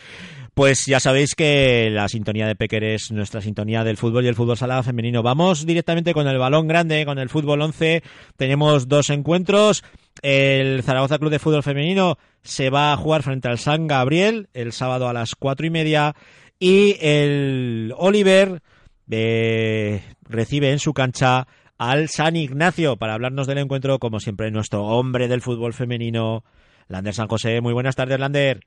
[0.57, 4.33] Pues ya sabéis que la sintonía de Pecker es nuestra sintonía del fútbol y el
[4.33, 5.21] fútbol salada femenino.
[5.21, 8.01] Vamos directamente con el balón grande, con el fútbol 11.
[8.37, 9.83] Tenemos dos encuentros.
[10.23, 14.71] El Zaragoza Club de Fútbol Femenino se va a jugar frente al San Gabriel el
[14.71, 16.15] sábado a las cuatro y media.
[16.57, 18.63] Y el Oliver
[19.11, 21.47] eh, recibe en su cancha
[21.77, 26.43] al San Ignacio para hablarnos del encuentro, como siempre, nuestro hombre del fútbol femenino,
[26.87, 27.61] Lander San José.
[27.61, 28.61] Muy buenas tardes, Lander.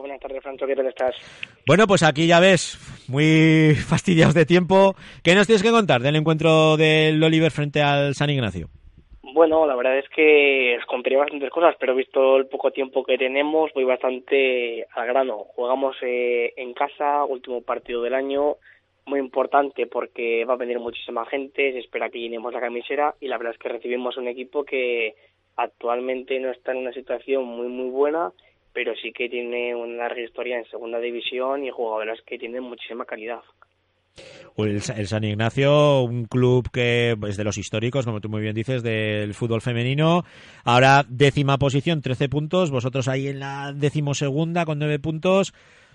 [0.00, 1.14] Buenas tardes, Francho, ¿qué tal estás?
[1.66, 2.78] Bueno, pues aquí ya ves,
[3.08, 4.94] muy fastidiados de tiempo.
[5.22, 8.68] ¿Qué nos tienes que contar del encuentro del Oliver frente al San Ignacio?
[9.22, 13.18] Bueno, la verdad es que os contaría bastantes cosas, pero visto el poco tiempo que
[13.18, 15.44] tenemos, voy bastante al grano.
[15.54, 18.56] Jugamos eh, en casa, último partido del año,
[19.06, 23.28] muy importante porque va a venir muchísima gente, se espera que llenemos la camisera y
[23.28, 25.14] la verdad es que recibimos un equipo que
[25.56, 28.32] actualmente no está en una situación muy muy buena
[28.72, 33.04] pero sí que tiene una larga historia en segunda división y jugadores que tienen muchísima
[33.04, 33.42] calidad.
[34.56, 38.54] El, el, San Ignacio, un club que es de los históricos, como tú muy bien
[38.54, 40.24] dices, del fútbol femenino.
[40.64, 42.70] Ahora décima posición, 13 puntos.
[42.70, 45.54] Vosotros ahí en la decimosegunda con 9 puntos.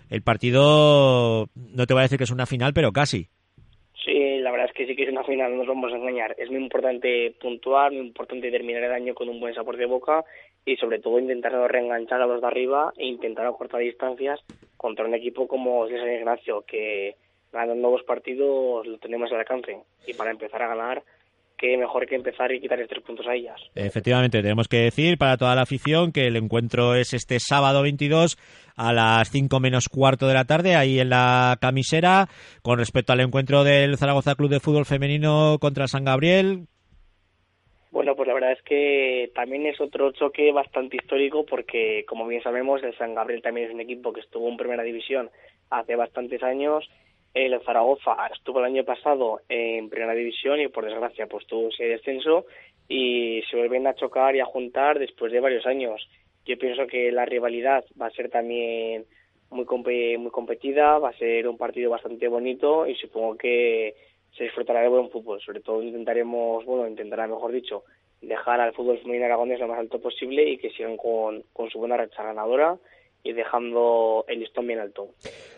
[0.09, 3.27] El partido, no te voy a decir que es una final, pero casi.
[4.03, 6.35] Sí, la verdad es que sí que es una final, no nos vamos a engañar.
[6.37, 10.23] Es muy importante puntuar, muy importante terminar el año con un buen sabor de boca
[10.65, 14.39] y sobre todo intentar reenganchar a los de arriba e intentar acortar distancias
[14.77, 17.15] contra un equipo como el San Ignacio, que
[17.51, 19.77] ganando nuevos partidos lo tenemos al alcance.
[20.07, 21.03] Y para empezar a ganar,
[21.57, 23.61] qué mejor que empezar y quitarles tres puntos a ellas.
[23.75, 28.37] Efectivamente, tenemos que decir para toda la afición que el encuentro es este sábado 22
[28.75, 32.27] a las 5 menos cuarto de la tarde, ahí en la camisera.
[32.61, 36.67] Con respecto al encuentro del Zaragoza Club de Fútbol Femenino contra San Gabriel,
[37.95, 42.43] bueno, pues la verdad es que también es otro choque bastante histórico porque, como bien
[42.43, 45.29] sabemos, el San Gabriel también es un equipo que estuvo en primera división
[45.69, 46.89] hace bastantes años.
[47.33, 51.85] El Zaragoza estuvo el año pasado en primera división y, por desgracia, pues tuvo ese
[51.85, 52.47] descenso
[52.89, 56.05] y se vuelven a chocar y a juntar después de varios años.
[56.45, 59.05] Yo pienso que la rivalidad va a ser también
[59.51, 59.65] muy,
[60.17, 63.95] muy competida, va a ser un partido bastante bonito y supongo que
[64.37, 65.39] se disfrutará de buen fútbol.
[65.41, 67.83] Sobre todo intentaremos, bueno, intentará, mejor dicho,
[68.21, 71.79] dejar al fútbol femenino aragonés lo más alto posible y que sigan con, con su
[71.79, 72.77] buena racha ganadora
[73.23, 75.09] y dejando el listón bien alto.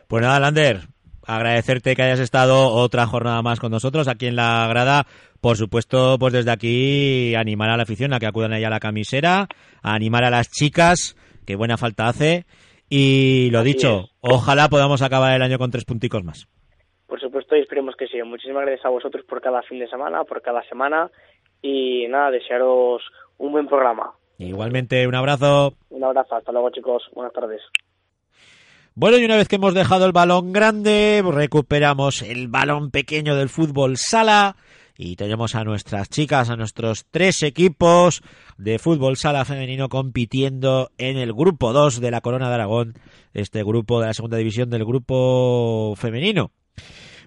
[0.07, 0.79] Pues nada, Lander,
[1.25, 5.05] agradecerte que hayas estado otra jornada más con nosotros aquí en la grada.
[5.41, 8.79] Por supuesto, pues desde aquí animar a la afición a que acudan allá a la
[8.79, 9.47] camisera,
[9.81, 11.15] a animar a las chicas,
[11.45, 12.45] que buena falta hace.
[12.89, 16.47] Y lo dicho, ojalá podamos acabar el año con tres punticos más.
[17.07, 18.21] Por supuesto, y esperemos que sí.
[18.21, 21.09] Muchísimas gracias a vosotros por cada fin de semana, por cada semana.
[21.61, 23.01] Y nada, desearos
[23.37, 24.13] un buen programa.
[24.37, 25.73] Igualmente, un abrazo.
[25.89, 26.35] Un abrazo.
[26.35, 27.09] Hasta luego, chicos.
[27.13, 27.61] Buenas tardes.
[28.93, 33.49] Bueno, y una vez que hemos dejado el balón grande, recuperamos el balón pequeño del
[33.49, 34.55] fútbol sala
[34.97, 38.23] y tenemos a nuestras chicas, a nuestros tres equipos
[38.57, 42.93] de fútbol sala femenino compitiendo en el grupo 2 de la Corona de Aragón,
[43.33, 46.51] este grupo de la segunda división del grupo femenino.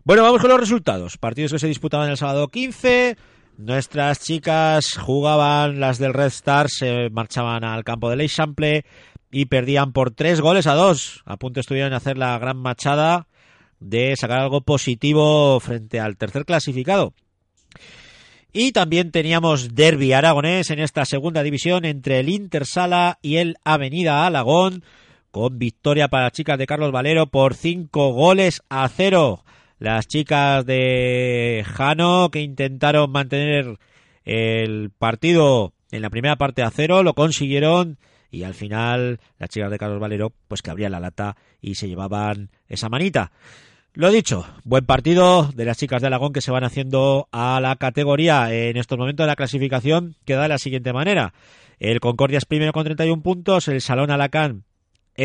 [0.05, 1.19] Bueno, vamos con los resultados.
[1.19, 3.17] Partidos que se disputaban el sábado 15.
[3.59, 8.85] Nuestras chicas jugaban, las del Red Star se marchaban al campo de Leixample
[9.31, 11.23] y perdían por tres goles a dos.
[11.27, 13.27] A punto estuvieron a hacer la gran machada
[13.79, 17.13] de sacar algo positivo frente al tercer clasificado.
[18.53, 24.27] Y también teníamos derby aragonés en esta segunda división entre el Intersala y el Avenida
[24.27, 24.83] Alagón,
[25.31, 29.45] con victoria para las chicas de Carlos Valero por cinco goles a cero.
[29.79, 33.79] Las chicas de Jano que intentaron mantener
[34.25, 37.99] el partido en la primera parte a cero lo consiguieron
[38.31, 41.89] y al final las chicas de Carlos Valero pues que abrían la lata y se
[41.89, 43.33] llevaban esa manita.
[43.93, 47.75] Lo dicho, buen partido de las chicas de Alagón que se van haciendo a la
[47.77, 51.33] categoría en estos momentos la clasificación queda de la siguiente manera.
[51.79, 54.65] El Concordia es primero con 31 puntos, el Salón Alacán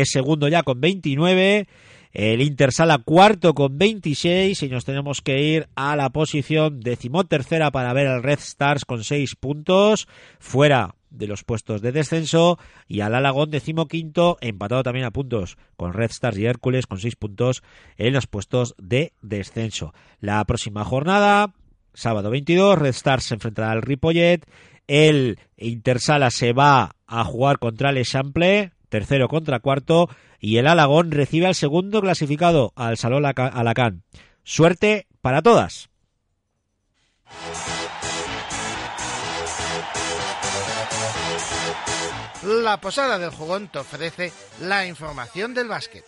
[0.00, 1.66] es segundo ya con 29
[2.12, 7.92] el Intersala cuarto con 26 y nos tenemos que ir a la posición decimotercera para
[7.92, 10.08] ver al Red Stars con 6 puntos.
[10.38, 15.92] Fuera de los puestos de descenso y al Alagón decimoquinto empatado también a puntos con
[15.92, 17.62] Red Stars y Hércules con seis puntos
[17.96, 19.94] en los puestos de descenso.
[20.20, 21.52] La próxima jornada,
[21.94, 24.46] sábado 22, Red Stars se enfrentará al Ripollet,
[24.86, 30.08] el Intersala se va a jugar contra el Chample, tercero contra cuarto,
[30.40, 34.02] y el Alagón recibe al segundo clasificado, al Salón Alacán.
[34.44, 35.88] Suerte para todas.
[42.42, 46.04] La Posada del Jugón te ofrece la información del básquet.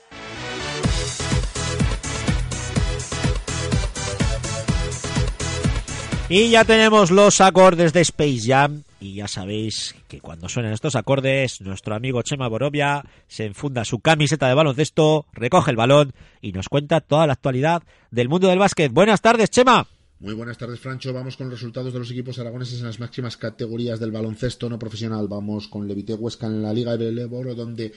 [6.28, 8.84] Y ya tenemos los acordes de Space Jam.
[9.01, 14.01] Y ya sabéis que cuando suenan estos acordes, nuestro amigo Chema Borovia se enfunda su
[14.01, 18.59] camiseta de baloncesto, recoge el balón y nos cuenta toda la actualidad del mundo del
[18.59, 18.92] básquet.
[18.92, 19.86] Buenas tardes, Chema.
[20.20, 21.12] Muy buenas tardes, Francho.
[21.12, 24.76] Vamos con los resultados de los equipos aragoneses en las máximas categorías del baloncesto no
[24.76, 25.28] profesional.
[25.28, 27.92] Vamos con Levite Huesca en la Liga de Leboro, donde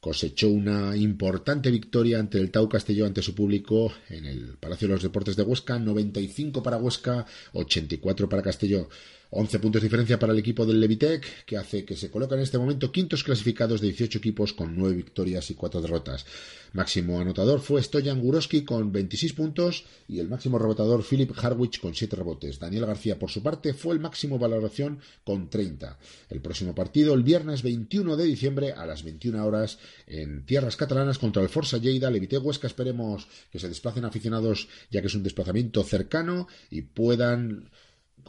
[0.00, 4.94] cosechó una importante victoria ante el Tau Castelló ante su público en el Palacio de
[4.94, 8.88] los Deportes de Huesca, 95 para Huesca, 84 para Castelló.
[9.30, 12.42] 11 puntos de diferencia para el equipo del Levitec, que hace que se coloca en
[12.42, 16.26] este momento quintos clasificados de 18 equipos con 9 victorias y 4 derrotas.
[16.72, 21.94] Máximo anotador fue Stoyan Guroski con 26 puntos y el máximo rebotador Philip Harwich con
[21.94, 22.58] 7 rebotes.
[22.58, 25.98] Daniel García, por su parte, fue el máximo valoración con 30.
[26.28, 31.18] El próximo partido, el viernes 21 de diciembre a las 21 horas en tierras catalanas
[31.18, 32.10] contra el Forza Lleida.
[32.10, 37.70] Levitec Huesca, esperemos que se desplacen aficionados ya que es un desplazamiento cercano y puedan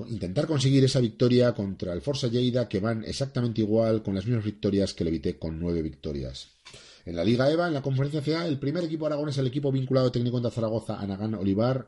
[0.09, 4.45] intentar conseguir esa victoria contra el Forza Lleida, que van exactamente igual con las mismas
[4.45, 6.49] victorias que le evité con nueve victorias.
[7.05, 10.11] En la Liga EVA, en la conferencia CA, el primer equipo aragonés, el equipo vinculado
[10.11, 11.87] técnico de Zaragoza, Anagán Olivar,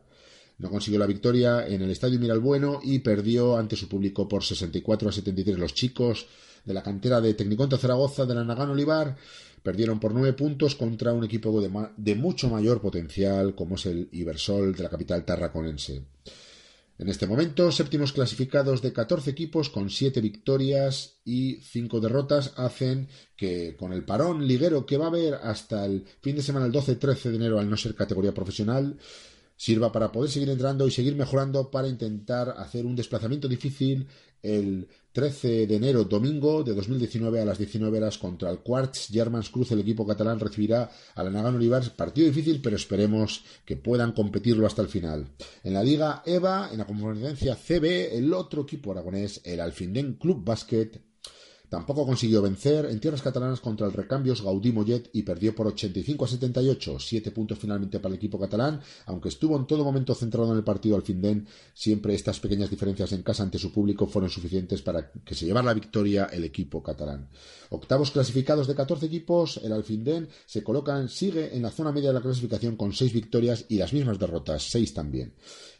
[0.57, 5.09] no consiguió la victoria en el Estadio Miralbueno y perdió ante su público por 64
[5.09, 5.57] a 73.
[5.57, 6.27] Los chicos
[6.63, 9.15] de la cantera de Tecniconta Zaragoza del Anagán Olivar
[9.61, 14.09] perdieron por nueve puntos contra un equipo de, de, mucho mayor potencial como es el
[14.11, 16.03] Ibersol de la capital tarraconense.
[16.99, 23.07] En este momento, séptimos clasificados de 14 equipos con 7 victorias y 5 derrotas hacen
[23.35, 26.71] que con el parón liguero que va a haber hasta el fin de semana el
[26.71, 28.97] 12-13 de enero al no ser categoría profesional,
[29.55, 34.07] sirva para poder seguir entrando y seguir mejorando para intentar hacer un desplazamiento difícil
[34.43, 39.49] el 13 de enero, domingo de 2019 a las 19 horas contra el Quartz Germans
[39.49, 39.71] Cruz.
[39.71, 41.89] El equipo catalán recibirá a la Nagan Olivars.
[41.91, 45.27] Partido difícil, pero esperemos que puedan competirlo hasta el final.
[45.63, 50.43] En la Liga EVA, en la conferencia CB, el otro equipo aragonés, el Alfindén Club
[50.43, 50.99] Basket,
[51.73, 56.23] Tampoco consiguió vencer en tierras catalanas contra el Recambios Gaudí Mollet y perdió por 85
[56.23, 60.51] a 78, siete puntos finalmente para el equipo catalán, aunque estuvo en todo momento centrado
[60.51, 61.03] en el partido al
[61.73, 65.65] siempre estas pequeñas diferencias en casa ante su público fueron suficientes para que se llevara
[65.65, 67.27] la victoria el equipo catalán.
[67.71, 72.13] Octavos clasificados de 14 equipos, el Alfindén se colocan, sigue en la zona media de
[72.13, 75.33] la clasificación con seis victorias y las mismas derrotas, seis también.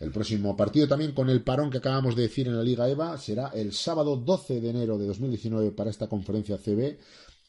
[0.04, 3.18] El próximo partido también con el parón que acabamos de decir en la Liga EVA
[3.18, 6.98] será el sábado 12 de enero de 2019 para esta conferencia CB.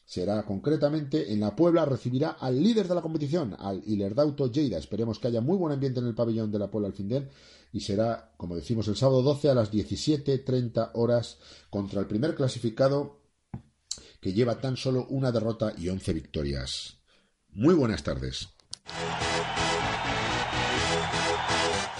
[0.05, 4.77] Será concretamente en la Puebla, recibirá al líder de la competición, al Hilerdauto Lleida.
[4.77, 7.29] Esperemos que haya muy buen ambiente en el pabellón de la Puebla al Findén
[7.73, 11.37] y será, como decimos, el sábado 12 a las 17.30 horas
[11.69, 13.19] contra el primer clasificado
[14.21, 16.99] que lleva tan solo una derrota y 11 victorias.
[17.49, 18.47] Muy buenas tardes.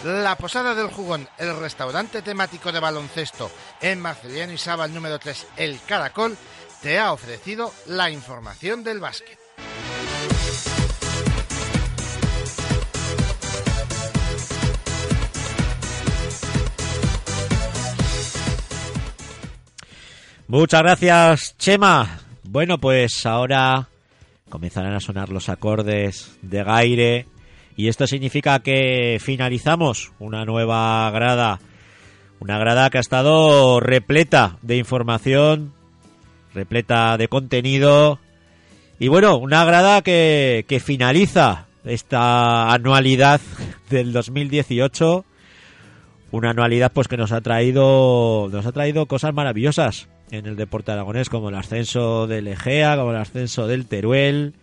[0.06, 3.50] La Posada del Jugón, el restaurante temático de baloncesto
[3.82, 6.38] en Marceliano y Saba, número 3, El Caracol,
[6.84, 9.40] te ha ofrecido la información del básquet.
[20.48, 22.20] Muchas gracias, Chema.
[22.44, 23.90] Bueno, pues ahora
[24.50, 27.26] comenzarán a sonar los acordes de Gaire
[27.76, 31.60] y esto significa que finalizamos una nueva grada,
[32.40, 35.74] una grada que ha estado repleta de información,
[36.54, 38.20] repleta de contenido.
[39.00, 43.42] Y bueno, una grada que, que finaliza esta anualidad
[43.90, 45.26] del 2018
[46.32, 50.92] una anualidad pues que nos ha traído nos ha traído cosas maravillosas en el deporte
[50.92, 54.54] aragonés como el ascenso del Egea, como el ascenso del Teruel,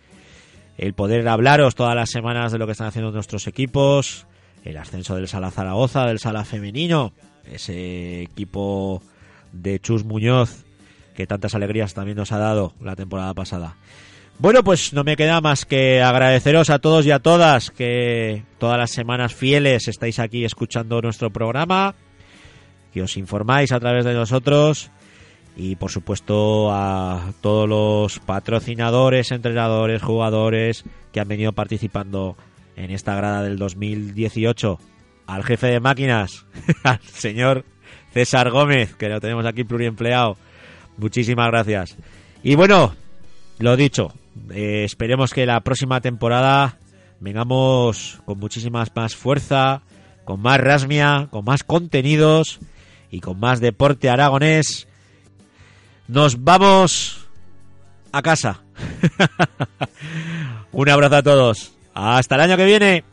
[0.77, 4.25] el poder hablaros todas las semanas de lo que están haciendo nuestros equipos,
[4.63, 7.13] el ascenso del Sala Zaragoza, del Sala Femenino,
[7.45, 9.01] ese equipo
[9.51, 10.65] de Chus Muñoz
[11.13, 13.75] que tantas alegrías también nos ha dado la temporada pasada.
[14.39, 18.79] Bueno, pues no me queda más que agradeceros a todos y a todas que todas
[18.79, 21.93] las semanas fieles estáis aquí escuchando nuestro programa,
[22.91, 24.89] que os informáis a través de nosotros
[25.55, 32.35] y por supuesto a todos los patrocinadores, entrenadores, jugadores que han venido participando
[32.75, 34.79] en esta grada del 2018.
[35.27, 36.45] Al jefe de máquinas,
[36.83, 37.65] al señor
[38.13, 40.37] César Gómez, que lo tenemos aquí pluriempleado.
[40.97, 41.97] Muchísimas gracias.
[42.43, 42.95] Y bueno,
[43.59, 44.13] lo dicho,
[44.51, 46.77] eh, esperemos que la próxima temporada
[47.19, 49.81] vengamos con muchísimas más fuerza,
[50.25, 52.59] con más rasmia, con más contenidos
[53.09, 54.87] y con más deporte aragonés.
[56.07, 57.27] Nos vamos
[58.11, 58.61] a casa.
[60.71, 61.73] Un abrazo a todos.
[61.93, 63.12] Hasta el año que viene.